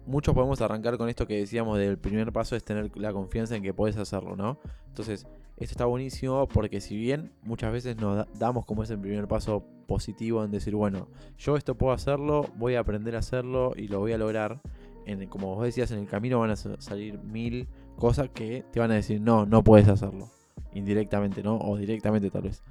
muchos 0.07 0.35
podemos 0.35 0.61
arrancar 0.61 0.97
con 0.99 1.09
esto 1.09 1.27
que 1.27 1.39
decíamos 1.39 1.79
del 1.79 1.99
primer 1.99 2.33
paso 2.33 2.57
es 2.57 2.65
tener 2.65 2.97
la 2.97 3.13
confianza 3.13 3.57
en 3.57 3.63
que 3.63 3.75
puedes 3.75 3.97
hacerlo, 3.97 4.37
¿no? 4.37 4.59
Entonces, 4.89 5.27
esto 5.61 5.75
está 5.75 5.85
buenísimo 5.85 6.49
porque 6.49 6.81
si 6.81 6.97
bien 6.97 7.33
muchas 7.43 7.71
veces 7.71 7.97
nos 7.99 8.27
damos 8.39 8.65
como 8.65 8.83
ese 8.83 8.97
primer 8.97 9.29
paso 9.29 9.63
positivo 9.87 10.43
en 10.43 10.51
decir, 10.51 10.75
bueno, 10.75 11.09
yo 11.37 11.57
esto 11.57 11.77
puedo 11.77 11.93
hacerlo, 11.93 12.47
voy 12.57 12.77
a 12.77 12.81
aprender 12.81 13.15
a 13.15 13.19
hacerlo 13.19 13.75
y 13.77 13.89
lo 13.89 13.99
voy 13.99 14.13
a 14.13 14.19
lograr. 14.19 14.61
En, 15.05 15.27
como 15.29 15.55
vos 15.55 15.65
decías, 15.65 15.91
en 15.91 15.99
el 15.99 16.07
camino 16.07 16.41
van 16.41 16.51
a 16.51 16.57
salir 16.57 17.19
mil 17.19 17.69
cosas 17.97 18.31
que 18.31 18.65
te 18.73 18.81
van 18.81 18.91
a 18.91 18.95
decir, 18.95 19.21
no, 19.21 19.45
no 19.45 19.63
puedes 19.63 19.89
hacerlo. 19.89 20.29
Indirectamente, 20.73 21.43
¿no? 21.43 21.59
O 21.59 21.77
directamente 21.77 22.31
tal 22.31 22.43
vez. 22.43 22.63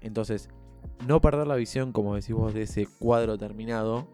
Entonces, 0.00 0.48
no 1.06 1.20
perder 1.20 1.46
la 1.46 1.56
visión, 1.56 1.92
como 1.92 2.14
decís 2.14 2.34
vos, 2.34 2.54
de 2.54 2.62
ese 2.62 2.86
cuadro 2.98 3.36
terminado, 3.36 4.06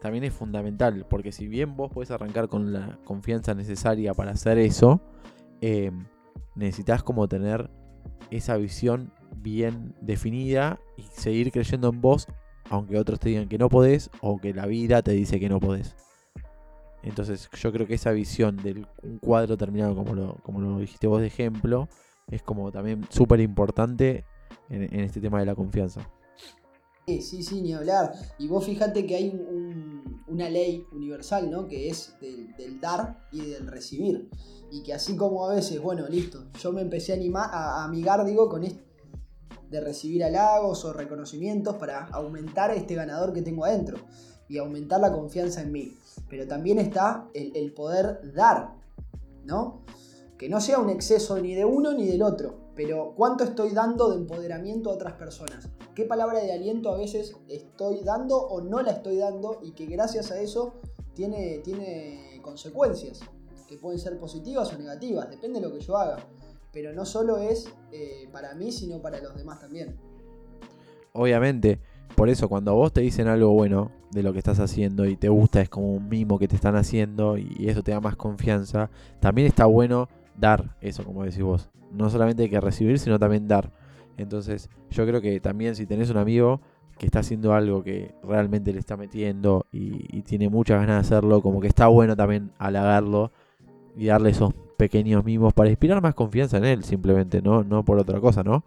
también 0.00 0.24
es 0.24 0.32
fundamental. 0.32 1.04
Porque 1.10 1.32
si 1.32 1.48
bien 1.48 1.76
vos 1.76 1.90
podés 1.92 2.10
arrancar 2.12 2.48
con 2.48 2.72
la 2.72 2.98
confianza 3.04 3.54
necesaria 3.54 4.14
para 4.14 4.30
hacer 4.30 4.58
eso, 4.58 5.00
eh, 5.60 5.90
necesitas 6.58 7.02
como 7.02 7.28
tener 7.28 7.70
esa 8.30 8.56
visión 8.56 9.12
bien 9.36 9.94
definida 10.00 10.80
y 10.96 11.02
seguir 11.02 11.52
creyendo 11.52 11.88
en 11.88 12.00
vos, 12.00 12.26
aunque 12.68 12.98
otros 12.98 13.20
te 13.20 13.30
digan 13.30 13.48
que 13.48 13.58
no 13.58 13.68
podés 13.68 14.10
o 14.20 14.38
que 14.38 14.52
la 14.52 14.66
vida 14.66 15.02
te 15.02 15.12
dice 15.12 15.40
que 15.40 15.48
no 15.48 15.60
podés. 15.60 15.94
Entonces 17.02 17.48
yo 17.60 17.72
creo 17.72 17.86
que 17.86 17.94
esa 17.94 18.10
visión 18.10 18.56
de 18.56 18.84
un 19.02 19.18
cuadro 19.18 19.56
terminado, 19.56 19.94
como 19.94 20.14
lo, 20.14 20.34
como 20.42 20.60
lo 20.60 20.78
dijiste 20.78 21.06
vos 21.06 21.20
de 21.20 21.28
ejemplo, 21.28 21.88
es 22.28 22.42
como 22.42 22.72
también 22.72 23.06
súper 23.08 23.40
importante 23.40 24.24
en, 24.68 25.00
este 25.00 25.20
tema 25.20 25.38
de 25.38 25.46
la 25.46 25.54
confianza. 25.54 26.10
Sí, 27.06 27.42
sí, 27.42 27.62
ni 27.62 27.72
hablar. 27.72 28.12
Y 28.38 28.48
vos 28.48 28.66
fíjate 28.66 29.06
que 29.06 29.16
hay 29.16 29.30
una 30.28 30.48
ley 30.48 30.86
universal, 30.92 31.50
¿no? 31.50 31.66
Que 31.66 31.88
es 31.88 32.14
del 32.20 32.80
dar 32.80 33.26
y 33.32 33.40
del 33.42 33.66
recibir 33.66 34.28
y 34.70 34.82
que 34.82 34.92
así 34.92 35.16
como 35.16 35.46
a 35.46 35.54
veces, 35.54 35.80
bueno, 35.80 36.06
listo, 36.08 36.44
yo 36.60 36.72
me 36.72 36.82
empecé 36.82 37.12
a, 37.12 37.16
animar, 37.16 37.50
a, 37.52 37.84
amigar, 37.84 38.24
digo, 38.24 38.48
con 38.48 38.64
esto 38.64 38.82
de 39.70 39.80
recibir 39.80 40.24
halagos 40.24 40.84
o 40.84 40.92
reconocimientos 40.92 41.76
para 41.76 42.06
aumentar 42.06 42.70
este 42.70 42.94
ganador 42.94 43.32
que 43.32 43.42
tengo 43.42 43.64
adentro 43.64 43.98
y 44.48 44.56
aumentar 44.56 45.00
la 45.00 45.12
confianza 45.12 45.60
en 45.60 45.72
mí. 45.72 45.98
Pero 46.28 46.46
también 46.46 46.78
está 46.78 47.28
el, 47.34 47.54
el 47.54 47.72
poder 47.74 48.32
dar, 48.34 48.74
¿no? 49.44 49.82
Que 50.38 50.48
no 50.48 50.60
sea 50.60 50.78
un 50.78 50.88
exceso 50.88 51.38
ni 51.38 51.54
de 51.54 51.64
uno 51.64 51.92
ni 51.92 52.06
del 52.06 52.22
otro, 52.22 52.67
pero 52.78 53.12
cuánto 53.16 53.42
estoy 53.42 53.70
dando 53.70 54.08
de 54.08 54.18
empoderamiento 54.18 54.90
a 54.90 54.94
otras 54.94 55.14
personas. 55.14 55.68
¿Qué 55.96 56.04
palabra 56.04 56.38
de 56.38 56.52
aliento 56.52 56.90
a 56.90 56.96
veces 56.96 57.34
estoy 57.48 58.04
dando 58.04 58.36
o 58.38 58.60
no 58.60 58.80
la 58.82 58.92
estoy 58.92 59.16
dando 59.16 59.58
y 59.64 59.72
que 59.72 59.86
gracias 59.86 60.30
a 60.30 60.40
eso 60.40 60.74
tiene, 61.12 61.58
tiene 61.58 62.38
consecuencias? 62.40 63.20
que 63.66 63.76
pueden 63.76 63.98
ser 63.98 64.18
positivas 64.18 64.72
o 64.72 64.78
negativas, 64.78 65.28
depende 65.28 65.60
de 65.60 65.66
lo 65.66 65.74
que 65.74 65.80
yo 65.80 65.98
haga. 65.98 66.24
Pero 66.72 66.92
no 66.94 67.04
solo 67.04 67.36
es 67.36 67.68
eh, 67.92 68.28
para 68.32 68.54
mí, 68.54 68.72
sino 68.72 69.02
para 69.02 69.20
los 69.20 69.36
demás 69.36 69.60
también. 69.60 69.96
Obviamente, 71.12 71.80
por 72.16 72.30
eso 72.30 72.48
cuando 72.48 72.74
vos 72.74 72.92
te 72.92 73.02
dicen 73.02 73.26
algo 73.26 73.50
bueno 73.50 73.90
de 74.10 74.22
lo 74.22 74.32
que 74.32 74.38
estás 74.38 74.60
haciendo 74.60 75.04
y 75.04 75.16
te 75.16 75.28
gusta, 75.28 75.60
es 75.60 75.68
como 75.68 75.92
un 75.92 76.08
mimo 76.08 76.38
que 76.38 76.48
te 76.48 76.54
están 76.54 76.76
haciendo 76.76 77.36
y 77.36 77.68
eso 77.68 77.82
te 77.82 77.90
da 77.90 78.00
más 78.00 78.16
confianza, 78.16 78.88
también 79.20 79.48
está 79.48 79.66
bueno 79.66 80.08
dar 80.38 80.76
eso, 80.80 81.04
como 81.04 81.24
decís 81.24 81.42
vos. 81.42 81.70
No 81.92 82.10
solamente 82.10 82.44
hay 82.44 82.50
que 82.50 82.60
recibir, 82.60 82.98
sino 82.98 83.18
también 83.18 83.48
dar. 83.48 83.72
Entonces, 84.16 84.68
yo 84.90 85.06
creo 85.06 85.20
que 85.20 85.40
también 85.40 85.74
si 85.74 85.86
tenés 85.86 86.10
un 86.10 86.18
amigo 86.18 86.60
que 86.98 87.06
está 87.06 87.20
haciendo 87.20 87.54
algo 87.54 87.82
que 87.82 88.14
realmente 88.22 88.72
le 88.72 88.80
está 88.80 88.96
metiendo 88.96 89.66
y, 89.72 90.22
tiene 90.22 90.50
muchas 90.50 90.80
ganas 90.80 90.96
de 90.96 91.00
hacerlo, 91.00 91.40
como 91.40 91.60
que 91.60 91.68
está 91.68 91.86
bueno 91.86 92.14
también 92.14 92.50
halagarlo 92.58 93.30
y 93.96 94.06
darle 94.06 94.30
esos 94.30 94.52
pequeños 94.76 95.24
mimos 95.24 95.54
para 95.54 95.70
inspirar 95.70 96.02
más 96.02 96.14
confianza 96.14 96.58
en 96.58 96.64
él, 96.66 96.84
simplemente, 96.84 97.40
no, 97.40 97.64
no 97.64 97.84
por 97.84 97.98
otra 97.98 98.20
cosa, 98.20 98.42
¿no? 98.42 98.62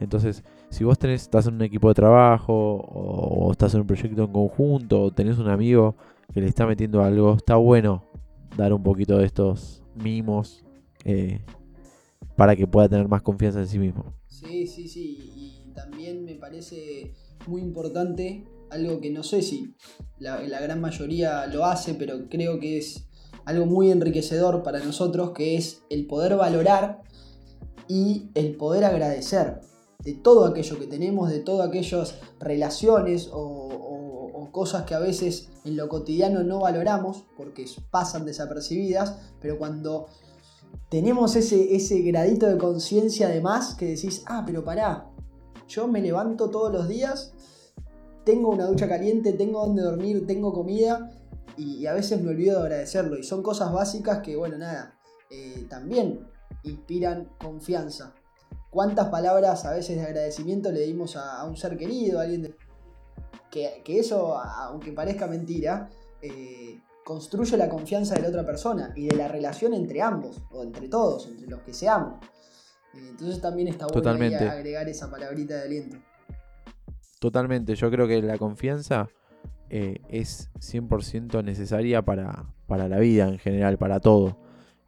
Entonces, 0.00 0.42
si 0.70 0.82
vos 0.82 0.98
tenés, 0.98 1.22
estás 1.22 1.46
en 1.46 1.54
un 1.54 1.62
equipo 1.62 1.88
de 1.88 1.94
trabajo 1.94 2.52
o, 2.52 3.52
estás 3.52 3.74
en 3.74 3.82
un 3.82 3.86
proyecto 3.86 4.24
en 4.24 4.32
conjunto 4.32 5.02
o 5.02 5.10
tenés 5.12 5.38
un 5.38 5.48
amigo 5.48 5.94
que 6.32 6.40
le 6.40 6.48
está 6.48 6.66
metiendo 6.66 7.02
algo, 7.02 7.34
está 7.34 7.54
bueno 7.56 8.02
dar 8.56 8.72
un 8.72 8.82
poquito 8.82 9.18
de 9.18 9.26
estos 9.26 9.82
mimos 9.94 10.64
eh, 11.04 11.40
para 12.36 12.56
que 12.56 12.66
pueda 12.66 12.88
tener 12.88 13.08
más 13.08 13.22
confianza 13.22 13.60
en 13.60 13.68
sí 13.68 13.78
mismo. 13.78 14.14
Sí, 14.28 14.66
sí, 14.66 14.88
sí. 14.88 15.32
Y 15.36 15.72
también 15.74 16.24
me 16.24 16.34
parece 16.34 17.12
muy 17.46 17.62
importante 17.62 18.44
algo 18.70 19.00
que 19.00 19.10
no 19.10 19.22
sé 19.22 19.42
si 19.42 19.74
la 20.18 20.60
gran 20.60 20.80
mayoría 20.80 21.46
lo 21.46 21.64
hace, 21.64 21.94
pero 21.94 22.28
creo 22.28 22.58
que 22.58 22.78
es 22.78 23.06
algo 23.44 23.66
muy 23.66 23.90
enriquecedor 23.90 24.62
para 24.62 24.80
nosotros, 24.80 25.32
que 25.32 25.56
es 25.56 25.82
el 25.90 26.06
poder 26.06 26.36
valorar 26.36 27.02
y 27.88 28.30
el 28.34 28.56
poder 28.56 28.84
agradecer 28.84 29.60
de 30.02 30.14
todo 30.14 30.46
aquello 30.46 30.78
que 30.78 30.86
tenemos, 30.86 31.30
de 31.30 31.40
todas 31.40 31.68
aquellas 31.68 32.16
relaciones 32.40 33.30
o, 33.32 33.62
cosas 34.52 34.84
que 34.84 34.94
a 34.94 35.00
veces 35.00 35.48
en 35.64 35.76
lo 35.76 35.88
cotidiano 35.88 36.44
no 36.44 36.60
valoramos 36.60 37.24
porque 37.36 37.64
pasan 37.90 38.24
desapercibidas, 38.24 39.18
pero 39.40 39.58
cuando 39.58 40.06
tenemos 40.94 41.34
ese, 41.34 41.74
ese 41.74 42.02
gradito 42.02 42.46
de 42.46 42.56
conciencia 42.56 43.26
de 43.26 43.40
más 43.40 43.74
que 43.74 43.84
decís, 43.84 44.22
ah, 44.26 44.44
pero 44.46 44.62
pará, 44.62 45.10
yo 45.66 45.88
me 45.88 46.00
levanto 46.00 46.50
todos 46.50 46.72
los 46.72 46.86
días, 46.86 47.32
tengo 48.22 48.50
una 48.50 48.66
ducha 48.66 48.88
caliente, 48.88 49.32
tengo 49.32 49.66
donde 49.66 49.82
dormir, 49.82 50.24
tengo 50.24 50.52
comida 50.52 51.10
y, 51.56 51.84
a 51.86 51.94
veces 51.94 52.22
me 52.22 52.30
olvido 52.30 52.60
de 52.60 52.66
agradecerlo. 52.66 53.18
Y 53.18 53.24
son 53.24 53.42
cosas 53.42 53.72
básicas 53.72 54.20
que, 54.20 54.36
bueno, 54.36 54.56
nada, 54.56 54.96
eh, 55.30 55.66
también 55.68 56.28
inspiran 56.62 57.28
confianza. 57.40 58.14
¿Cuántas 58.70 59.08
palabras 59.08 59.64
a 59.64 59.72
veces 59.72 59.96
de 59.96 60.04
agradecimiento 60.04 60.70
le 60.70 60.82
dimos 60.82 61.16
a, 61.16 61.44
un 61.44 61.56
ser 61.56 61.76
querido, 61.76 62.20
a 62.20 62.22
alguien 62.22 62.54
que, 63.50 63.82
eso, 63.98 64.38
aunque 64.38 64.92
parezca 64.92 65.26
mentira, 65.26 65.90
eh, 66.22 66.80
construye 67.04 67.56
la 67.56 67.68
confianza 67.68 68.14
de 68.14 68.22
la 68.22 68.28
otra 68.28 68.44
persona 68.44 68.92
y 68.96 69.06
de 69.06 69.16
la 69.16 69.28
relación 69.28 69.74
entre 69.74 70.00
ambos, 70.00 70.42
o 70.50 70.62
entre 70.62 70.88
todos, 70.88 71.26
entre 71.28 71.46
los 71.46 71.60
que 71.60 71.74
seamos. 71.74 72.14
Eh, 72.94 73.08
entonces 73.10 73.40
también 73.40 73.68
está 73.68 73.86
bueno 73.86 74.10
agregar 74.10 74.88
esa 74.88 75.10
palabrita 75.10 75.56
de 75.56 75.62
aliento. 75.62 75.96
Totalmente, 77.20 77.74
yo 77.74 77.90
creo 77.90 78.08
que 78.08 78.20
la 78.22 78.38
confianza 78.38 79.08
eh, 79.70 80.00
es 80.08 80.50
100% 80.58 81.44
necesaria 81.44 82.02
para, 82.02 82.46
para, 82.66 82.88
la 82.88 82.98
vida 82.98 83.28
en 83.28 83.38
general, 83.38 83.78
para 83.78 84.00
todo. 84.00 84.38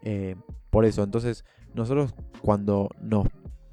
Eh, 0.03 0.37
por 0.71 0.85
eso, 0.85 1.03
entonces, 1.03 1.45
nosotros 1.75 2.15
cuando 2.43 2.89
nos 3.01 3.27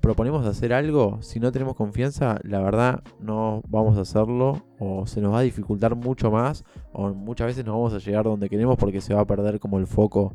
proponemos 0.04 0.46
hacer 0.46 0.74
algo, 0.74 1.22
si 1.22 1.40
no 1.40 1.54
tenemos 1.54 1.76
confianza, 1.76 2.38
la 2.44 2.60
verdad 2.60 3.02
no 3.22 3.62
vamos 3.70 3.98
a 3.98 4.02
hacerlo 4.02 4.62
o 4.78 5.08
se 5.08 5.22
nos 5.22 5.34
va 5.34 5.40
a 5.40 5.44
dificultar 5.44 5.96
mucho 5.96 6.30
más 6.30 6.66
o 6.92 7.14
muchas 7.14 7.48
veces 7.48 7.66
no 7.66 7.72
vamos 7.72 7.94
a 7.94 8.00
llegar 8.00 8.26
donde 8.26 8.50
queremos 8.50 8.76
porque 8.78 9.00
se 9.00 9.14
va 9.14 9.22
a 9.22 9.26
perder 9.26 9.62
como 9.62 9.80
el 9.80 9.88
foco 9.88 10.34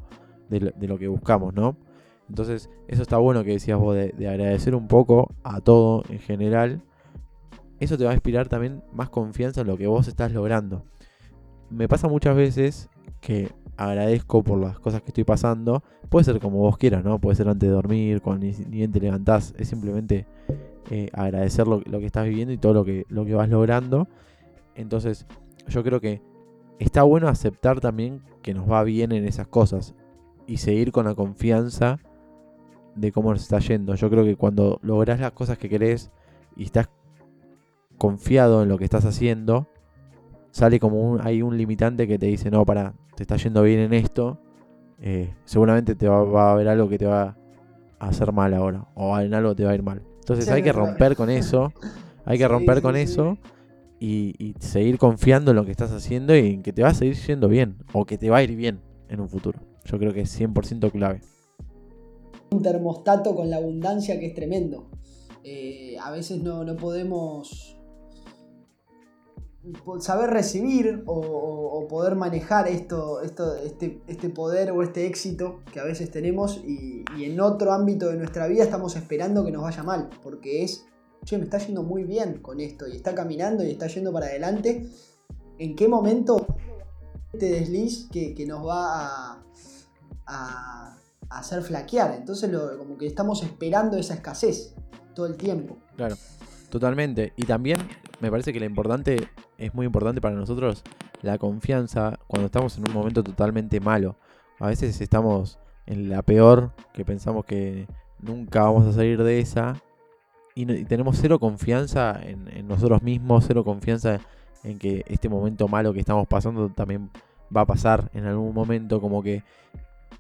de 0.49 0.73
lo, 0.89 0.99
que 0.99 1.07
buscamos, 1.07 1.53
¿no? 1.53 1.77
Entonces, 2.31 2.71
eso 2.89 3.03
está 3.03 3.19
bueno 3.19 3.45
que 3.45 3.51
decías 3.51 3.79
vos 3.79 3.95
de, 3.95 4.13
de 4.13 4.27
agradecer 4.27 4.75
un 4.75 4.89
poco 4.89 5.35
a 5.43 5.61
todo 5.61 6.03
en 6.09 6.19
general 6.19 6.83
eso 7.79 7.99
te 7.99 8.05
va 8.05 8.13
a 8.13 8.15
inspirar 8.15 8.49
también 8.49 8.83
más 8.95 9.11
confianza 9.11 9.61
en 9.61 9.67
lo 9.67 9.77
que 9.77 9.87
vos 9.87 10.09
estás 10.09 10.33
logrando. 10.33 10.87
Me 11.69 11.89
pasa 11.89 12.09
muchas 12.09 12.35
veces 12.35 12.89
que 13.21 13.53
agradezco 13.79 14.43
por 14.43 14.59
las 14.59 14.79
cosas 14.81 15.01
que 15.03 15.09
estoy 15.09 15.25
pasando. 15.25 15.83
Puede 16.09 16.25
ser 16.25 16.41
como 16.41 16.59
vos 16.59 16.77
quieras, 16.77 17.05
¿no? 17.05 17.21
Puede 17.21 17.37
ser 17.37 17.49
antes 17.49 17.69
de 17.69 17.75
dormir, 17.75 18.21
cuando 18.21 18.45
ni, 18.45 18.53
bien 18.53 18.91
te 18.91 19.01
levantás. 19.01 19.55
Es 19.57 19.69
simplemente 19.69 20.27
eh, 20.91 21.09
agradecer 21.13 21.67
lo, 21.69 21.81
que 21.83 22.07
estás 22.07 22.27
viviendo 22.27 22.53
y 22.53 22.59
todo 22.59 22.75
lo 22.75 22.85
que, 22.85 23.07
lo 23.09 23.25
que 23.25 23.35
vas 23.35 23.49
logrando. 23.49 24.09
Entonces, 24.75 25.27
yo 25.69 25.85
creo 25.85 26.01
que 26.01 26.21
está 26.81 27.05
bueno 27.05 27.29
aceptar 27.29 27.81
también 27.81 28.21
que 28.43 28.53
nos 28.53 28.71
va 28.71 28.83
bien 28.83 29.13
en 29.13 29.25
esas 29.25 29.47
cosas 29.47 29.95
y 30.47 30.57
seguir 30.57 30.91
con 30.91 31.05
la 31.05 31.15
confianza 31.15 32.01
de 32.97 33.13
cómo 33.13 33.33
nos 33.33 33.43
está 33.43 33.61
yendo. 33.61 33.95
Yo 33.95 34.11
creo 34.11 34.25
que 34.25 34.35
cuando 34.35 34.81
logras 34.83 35.21
las 35.21 35.33
cosas 35.33 35.57
que 35.57 35.69
querés 35.69 36.11
y 36.57 36.65
estás 36.65 36.89
confiado 37.97 38.63
en 38.65 38.69
lo 38.69 38.77
que 38.77 38.85
estás 38.85 39.05
haciendo, 39.05 39.69
sale 40.59 40.81
como 40.81 41.01
un, 41.01 41.21
hay 41.25 41.41
un 41.41 41.57
limitante 41.57 42.09
que 42.09 42.19
te 42.19 42.27
dice, 42.27 42.51
no, 42.51 42.67
para, 42.67 42.93
te 43.15 43.23
está 43.23 43.37
yendo 43.37 43.63
bien 43.63 43.79
en 43.79 43.93
esto, 43.95 44.41
eh, 45.01 45.33
seguramente 45.45 45.95
te 45.95 46.09
va, 46.09 46.49
a 46.49 46.53
haber 46.53 46.69
algo 46.69 46.89
que 46.89 46.99
te 46.99 47.07
va 47.07 47.37
a 48.01 48.09
hacer 48.09 48.33
mal 48.33 48.53
ahora, 48.53 48.89
o 48.95 49.17
en 49.21 49.35
algo 49.35 49.55
te 49.55 49.65
va 49.65 49.71
a 49.71 49.75
ir 49.75 49.85
mal. 49.85 50.03
Entonces 50.19 50.49
hay 50.49 50.63
que 50.63 50.73
romper 50.73 51.15
con 51.15 51.31
eso, 51.31 51.73
hay 52.25 52.39
que 52.39 52.49
romper 52.49 52.83
con 52.83 52.97
eso 52.97 53.39
y, 54.01 54.35
y, 54.39 54.55
seguir 54.59 54.99
confiando 54.99 55.53
en 55.53 55.57
lo 55.57 55.65
que 55.65 55.71
estás 55.71 55.93
haciendo 55.93 56.37
y 56.37 56.55
en 56.55 56.63
que 56.63 56.73
te 56.73 56.83
va 56.83 56.89
a 56.89 56.95
seguir 56.95 57.15
yendo 57.15 57.49
bien, 57.49 57.77
o 57.93 58.05
que 58.05 58.19
te 58.19 58.29
va 58.29 58.39
a 58.39 58.43
ir 58.43 58.57
bien 58.57 58.81
en 59.09 59.21
un 59.21 59.29
futuro. 59.29 59.61
Yo 59.85 59.97
creo 59.99 60.13
que 60.13 60.23
es 60.23 60.41
100% 60.41 60.91
clave. 60.91 61.21
Un 62.51 62.63
termostato 62.63 63.37
con 63.37 63.49
la 63.49 63.57
abundancia 63.57 64.19
que 64.19 64.27
es 64.27 64.35
tremendo. 64.35 64.91
Eh, 65.45 65.97
a 66.03 66.11
veces 66.11 66.43
no, 66.43 66.65
podemos 66.77 67.78
saber 70.01 70.31
recibir 70.31 71.03
o, 71.07 71.87
poder 71.89 72.17
manejar 72.17 72.69
esto, 72.69 73.23
este, 73.23 74.01
este, 74.07 74.29
poder 74.29 74.73
o 74.73 74.83
este 74.83 75.07
éxito 75.07 75.61
que 75.73 75.81
a 75.81 75.85
veces 75.85 76.11
tenemos 76.11 76.63
y, 76.65 77.05
en 77.19 77.41
otro 77.41 77.73
ámbito 77.73 78.09
de 78.09 78.17
nuestra 78.17 78.47
vida 78.47 78.63
estamos 78.63 78.95
esperando 78.97 79.45
que 79.45 79.51
nos 79.51 79.63
vaya 79.63 79.83
mal, 79.83 80.11
porque 80.23 80.65
es, 80.65 80.85
che, 81.25 81.39
me 81.39 81.45
está 81.45 81.59
yendo 81.59 81.83
muy 81.83 82.05
bien 82.05 82.41
con 82.41 82.61
esto 82.61 82.87
y 82.87 82.97
está 82.97 83.15
caminando 83.15 83.65
y 83.65 83.71
está 83.71 83.87
yendo 83.87 84.13
para 84.13 84.27
adelante. 84.27 84.87
¿En 85.59 85.75
qué 85.75 85.89
momento 85.89 86.47
este 87.33 87.51
desliz 87.51 88.09
que, 88.11 88.45
nos 88.47 88.67
va 88.67 89.33
a, 89.33 89.45
a, 90.27 90.99
hacer 91.31 91.63
flaquear. 91.63 92.15
Entonces 92.15 92.51
como 92.79 92.97
que 92.97 93.07
estamos 93.07 93.43
esperando 93.43 93.97
esa 93.97 94.15
escasez 94.15 94.75
todo 95.15 95.27
el 95.27 95.37
tiempo. 95.37 95.77
Claro, 95.97 96.17
totalmente. 96.71 97.33
Y 97.37 97.45
también 97.45 97.79
me 98.21 98.31
parece 98.31 98.53
que 98.53 98.61
lo 98.61 98.67
importante, 98.67 99.29
es 99.59 99.75
muy 99.75 99.87
importante 99.87 100.21
para 100.21 100.35
nosotros, 100.35 100.83
la 101.23 101.39
confianza 101.39 102.19
cuando 102.27 102.47
estamos 102.47 102.77
en 102.79 102.89
un 102.89 102.95
momento 102.95 103.23
totalmente 103.23 103.81
malo. 103.81 104.17
A 104.59 104.69
veces 104.69 105.01
estamos 105.01 105.59
en 105.87 106.09
la 106.09 106.23
peor, 106.23 106.73
que 106.93 107.05
pensamos 107.05 107.45
que 107.45 107.87
nunca 108.21 108.63
vamos 108.63 108.87
a 108.87 108.93
salir 108.93 109.23
de 109.23 109.41
esa. 109.41 109.81
Y, 110.55 110.67
tenemos 110.85 111.19
cero 111.19 111.39
confianza 111.39 112.21
en, 112.23 112.49
en, 112.49 112.67
nosotros 112.67 113.03
mismos, 113.03 113.45
cero 113.47 113.65
confianza 113.65 114.21
en 114.65 114.79
que 114.79 115.05
este 115.07 115.29
momento 115.29 115.69
malo 115.69 115.93
que 115.93 116.01
estamos 116.01 116.27
pasando 116.27 116.69
también 116.69 117.11
va 117.57 117.63
a 117.63 117.67
pasar 117.67 118.11
en 118.15 118.27
algún 118.27 118.53
momento. 118.53 119.01
Como 119.01 119.23
que 119.23 119.45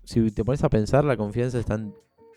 si 0.04 0.30
te 0.30 0.44
pones 0.44 0.62
a 0.62 0.68
pensar, 0.68 1.04
la 1.04 1.16
confianza 1.16 1.58
está 1.58 1.74
en 1.74 1.94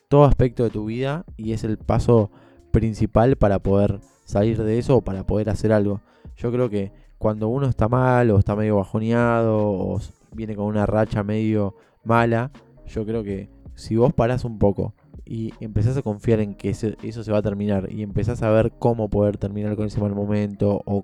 todo 0.09 0.25
aspecto 0.25 0.63
de 0.63 0.71
tu 0.71 0.85
vida 0.85 1.23
y 1.37 1.53
es 1.53 1.63
el 1.63 1.77
paso 1.77 2.31
principal 2.71 3.35
para 3.35 3.59
poder 3.59 3.99
salir 4.31 4.61
de 4.63 4.79
eso 4.79 4.97
o 4.97 5.01
para 5.01 5.25
poder 5.25 5.49
hacer 5.49 5.71
algo. 5.73 6.01
Yo 6.37 6.51
creo 6.51 6.69
que 6.69 6.91
cuando 7.17 7.49
uno 7.49 7.67
está 7.67 7.87
mal 7.87 8.31
o 8.31 8.39
está 8.39 8.55
medio 8.55 8.77
bajoneado 8.77 9.57
o 9.57 9.99
viene 10.31 10.55
con 10.55 10.65
una 10.65 10.85
racha 10.85 11.23
medio 11.23 11.75
mala, 12.03 12.51
yo 12.87 13.05
creo 13.05 13.23
que 13.23 13.49
si 13.75 13.95
vos 13.95 14.13
parás 14.13 14.45
un 14.45 14.57
poco 14.57 14.93
y 15.25 15.53
empezás 15.59 15.97
a 15.97 16.01
confiar 16.01 16.39
en 16.39 16.55
que 16.55 16.69
eso 16.69 17.23
se 17.23 17.31
va 17.31 17.39
a 17.39 17.41
terminar 17.41 17.91
y 17.91 18.03
empezás 18.03 18.41
a 18.41 18.49
ver 18.49 18.71
cómo 18.79 19.09
poder 19.09 19.37
terminar 19.37 19.75
con 19.75 19.85
ese 19.85 20.01
mal 20.01 20.15
momento 20.15 20.81
o 20.85 21.03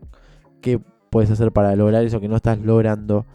qué 0.62 0.80
puedes 1.10 1.30
hacer 1.30 1.52
para 1.52 1.76
lograr 1.76 2.04
eso 2.04 2.20
que 2.20 2.28
no 2.28 2.36
estás 2.36 2.60
logrando, 2.60 3.26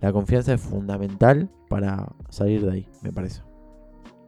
la 0.00 0.12
confianza 0.12 0.52
es 0.52 0.60
fundamental 0.60 1.48
para 1.68 2.12
salir 2.28 2.64
de 2.64 2.72
ahí, 2.72 2.88
me 3.02 3.12
parece. 3.12 3.51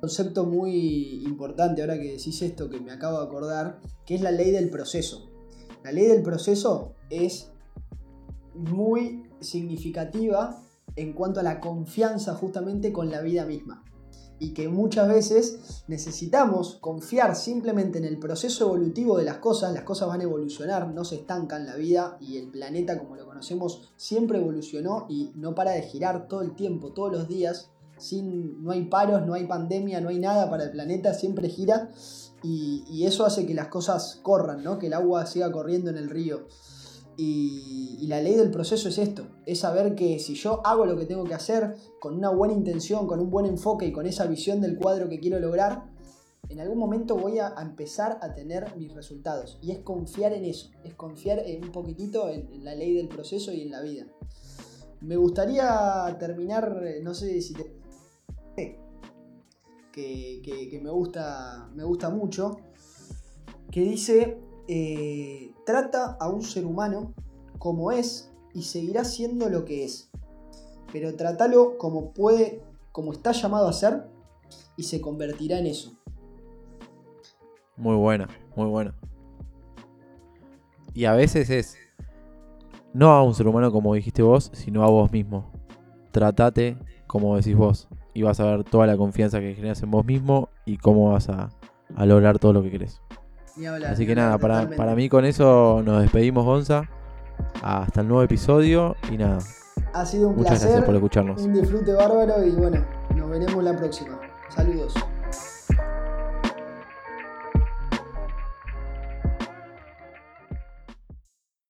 Concepto 0.05 0.45
muy 0.45 1.25
importante 1.25 1.81
ahora 1.81 1.99
que 1.99 2.13
decís 2.13 2.43
esto 2.43 2.69
que 2.69 2.79
me 2.79 2.93
acabo 2.93 3.21
de 3.21 3.25
acordar, 3.25 3.81
que 4.05 4.15
es 4.15 4.21
la 4.21 4.33
ley 4.33 4.51
del 4.51 4.69
proceso. 4.69 5.31
La 5.83 5.93
ley 5.93 6.05
del 6.05 6.23
proceso 6.23 6.93
es 7.09 7.51
muy 8.53 9.23
significativa 9.41 10.63
en 10.95 11.15
cuanto 11.15 11.41
a 11.41 11.43
la 11.43 11.59
confianza 11.59 12.35
justamente 12.35 12.93
con 12.93 13.11
la 13.11 13.23
vida 13.23 13.47
misma 13.47 13.83
y 14.39 14.53
que 14.53 14.69
muchas 14.69 15.09
veces 15.09 15.85
necesitamos 15.89 16.77
confiar 16.83 17.35
simplemente 17.35 17.97
en 17.97 18.05
el 18.05 18.19
proceso 18.19 18.67
evolutivo 18.67 19.17
de 19.17 19.25
las 19.25 19.39
cosas, 19.39 19.73
las 19.73 19.85
cosas 19.85 20.09
van 20.09 20.21
a 20.21 20.25
evolucionar, 20.25 20.93
no 20.93 21.07
se 21.07 21.15
estancan 21.15 21.65
la 21.65 21.77
vida 21.77 22.19
y 22.21 22.37
el 22.37 22.51
planeta 22.51 22.99
como 22.99 23.17
lo 23.17 23.25
conocemos 23.25 23.91
siempre 23.97 24.39
evolucionó 24.39 25.07
y 25.09 25.33
no 25.35 25.55
para 25.55 25.71
de 25.71 25.83
girar 25.83 26.29
todo 26.29 26.43
el 26.43 26.55
tiempo, 26.55 26.93
todos 26.93 27.11
los 27.11 27.27
días, 27.27 27.71
sin, 27.99 28.63
no 28.63 28.73
hay 28.73 28.85
paros, 28.87 29.27
no 29.27 29.35
hay 29.35 29.47
pandemia, 29.47 30.01
no 30.01 30.09
hay 30.09 30.19
nada 30.19 30.51
para 30.51 30.65
el 30.65 30.71
planeta, 30.71 31.15
siempre 31.15 31.49
gira 31.49 31.91
y, 32.45 33.05
eso 33.07 33.25
hace 33.25 33.47
que 33.47 33.55
las 33.55 33.69
cosas 33.69 34.21
corran, 34.23 34.63
¿no? 34.63 34.79
que 34.79 34.89
el 34.89 34.93
agua 34.93 35.25
siga 35.25 35.51
corriendo 35.51 35.91
en 35.91 35.97
el 35.97 36.11
río. 36.11 36.47
Y, 37.17 38.07
la 38.09 38.21
ley 38.21 38.35
del 38.35 38.51
proceso 38.51 38.89
es 38.89 38.99
esto, 38.99 39.27
es 39.47 39.61
saber 39.61 39.95
que 39.95 40.19
si 40.19 40.35
yo 40.35 40.61
hago 40.67 40.85
lo 40.85 40.97
que 40.97 41.07
tengo 41.07 41.25
que 41.25 41.33
hacer 41.33 41.75
con 41.99 42.15
una 42.15 42.29
buena 42.29 42.53
intención, 42.53 43.07
con 43.07 43.19
un 43.19 43.31
buen 43.31 43.47
enfoque 43.47 43.87
y 43.87 43.93
con 43.93 44.07
esa 44.07 44.27
visión 44.27 44.61
del 44.61 44.77
cuadro 44.77 45.09
que 45.09 45.19
quiero 45.19 45.41
lograr, 45.41 45.87
en 46.51 46.61
algún 46.61 46.79
momento 46.79 47.17
voy 47.17 47.39
a, 47.39 47.55
empezar 47.61 48.19
a 48.21 48.35
tener 48.35 48.77
mis 48.77 48.93
resultados. 48.93 49.59
Y 49.63 49.71
es 49.71 49.79
confiar 49.79 50.35
en 50.35 50.45
eso, 50.45 50.71
es 50.85 50.95
confiar 50.95 51.43
un 51.63 51.73
poquitito 51.73 52.29
en, 52.29 52.63
la 52.63 52.75
ley 52.75 52.93
del 52.93 53.09
proceso 53.09 53.53
y 53.53 53.63
en 53.63 53.71
la 53.71 53.81
vida. 53.81 54.05
Me 55.01 55.17
gustaría 55.17 56.15
terminar, 56.19 56.79
no 57.03 57.15
sé 57.15 57.41
si 57.41 57.55
te... 57.55 57.84
Que, 59.95 60.81
me, 60.83 60.91
gusta, 60.91 61.71
me 61.73 61.85
gusta 61.85 62.11
mucho, 62.11 62.59
que 63.71 63.83
dice, 63.83 64.41
eh, 64.67 65.53
trata 65.65 66.17
a 66.19 66.29
un 66.29 66.43
ser 66.43 66.67
humano 66.67 67.15
como 67.59 67.93
es 67.93 68.33
y 68.53 68.63
seguirá 68.63 69.05
siendo 69.05 69.49
lo 69.49 69.65
que 69.65 69.85
es. 69.85 70.11
Pero 70.93 71.15
trátalo 71.15 71.79
como 71.79 72.13
puede, 72.13 72.61
como 72.91 73.13
está 73.13 73.31
llamado 73.31 73.69
a 73.69 73.73
ser 73.73 74.09
y 74.77 74.83
se 74.83 75.01
convertirá 75.01 75.61
en 75.61 75.67
eso. 75.67 75.93
Muy 77.77 77.95
buena, 77.95 78.29
muy 78.57 78.67
buena. 78.67 78.97
Y 80.93 81.05
a 81.05 81.13
veces 81.15 81.51
es 81.51 81.77
no 82.93 83.13
a 83.13 83.23
un 83.23 83.35
ser 83.35 83.47
humano 83.47 83.71
como 83.71 83.95
dijiste 83.95 84.23
vos, 84.23 84.51
sino 84.55 84.83
a 84.83 84.91
vos 84.91 85.13
mismo. 85.13 85.53
Tratate 86.11 86.79
como 87.07 87.37
decís 87.37 87.57
vos 87.57 87.89
y 88.15 88.23
vas 88.23 88.41
a 88.41 88.45
ver 88.45 88.65
toda 88.65 88.87
la 88.87 88.97
confianza 88.97 89.41
que 89.41 89.55
generas 89.55 89.83
en 89.83 89.91
vos 89.91 90.05
mismo 90.07 90.49
y 90.65 90.79
cómo 90.79 91.13
vas 91.13 91.29
a, 91.29 91.51
a 91.97 92.07
lograr 92.07 92.39
todo 92.39 92.53
lo 92.53 92.63
que 92.63 92.71
querés. 92.71 93.01
Así 93.87 94.07
que 94.07 94.15
nada, 94.15 94.39
para, 94.39 94.69
para 94.71 94.95
mí 94.95 95.09
con 95.09 95.25
eso 95.25 95.83
nos 95.85 96.01
despedimos, 96.03 96.45
Gonza. 96.45 96.89
Hasta 97.63 98.01
el 98.01 98.09
nuevo 98.09 98.23
episodio 98.23 98.97
y 99.13 99.17
nada. 99.19 99.39
Ha 99.93 100.05
sido 100.07 100.29
un 100.29 100.37
Muchas 100.37 100.53
placer. 100.53 100.69
gracias 100.69 100.85
por 100.87 100.95
escucharnos. 100.95 101.43
Un 101.43 101.53
disfrute 101.55 101.93
bárbaro 101.93 102.45
y 102.45 102.51
bueno, 102.51 102.85
nos 103.15 103.31
veremos 103.31 103.63
la 103.63 103.77
próxima. 103.77 104.19
Saludos. 104.49 104.95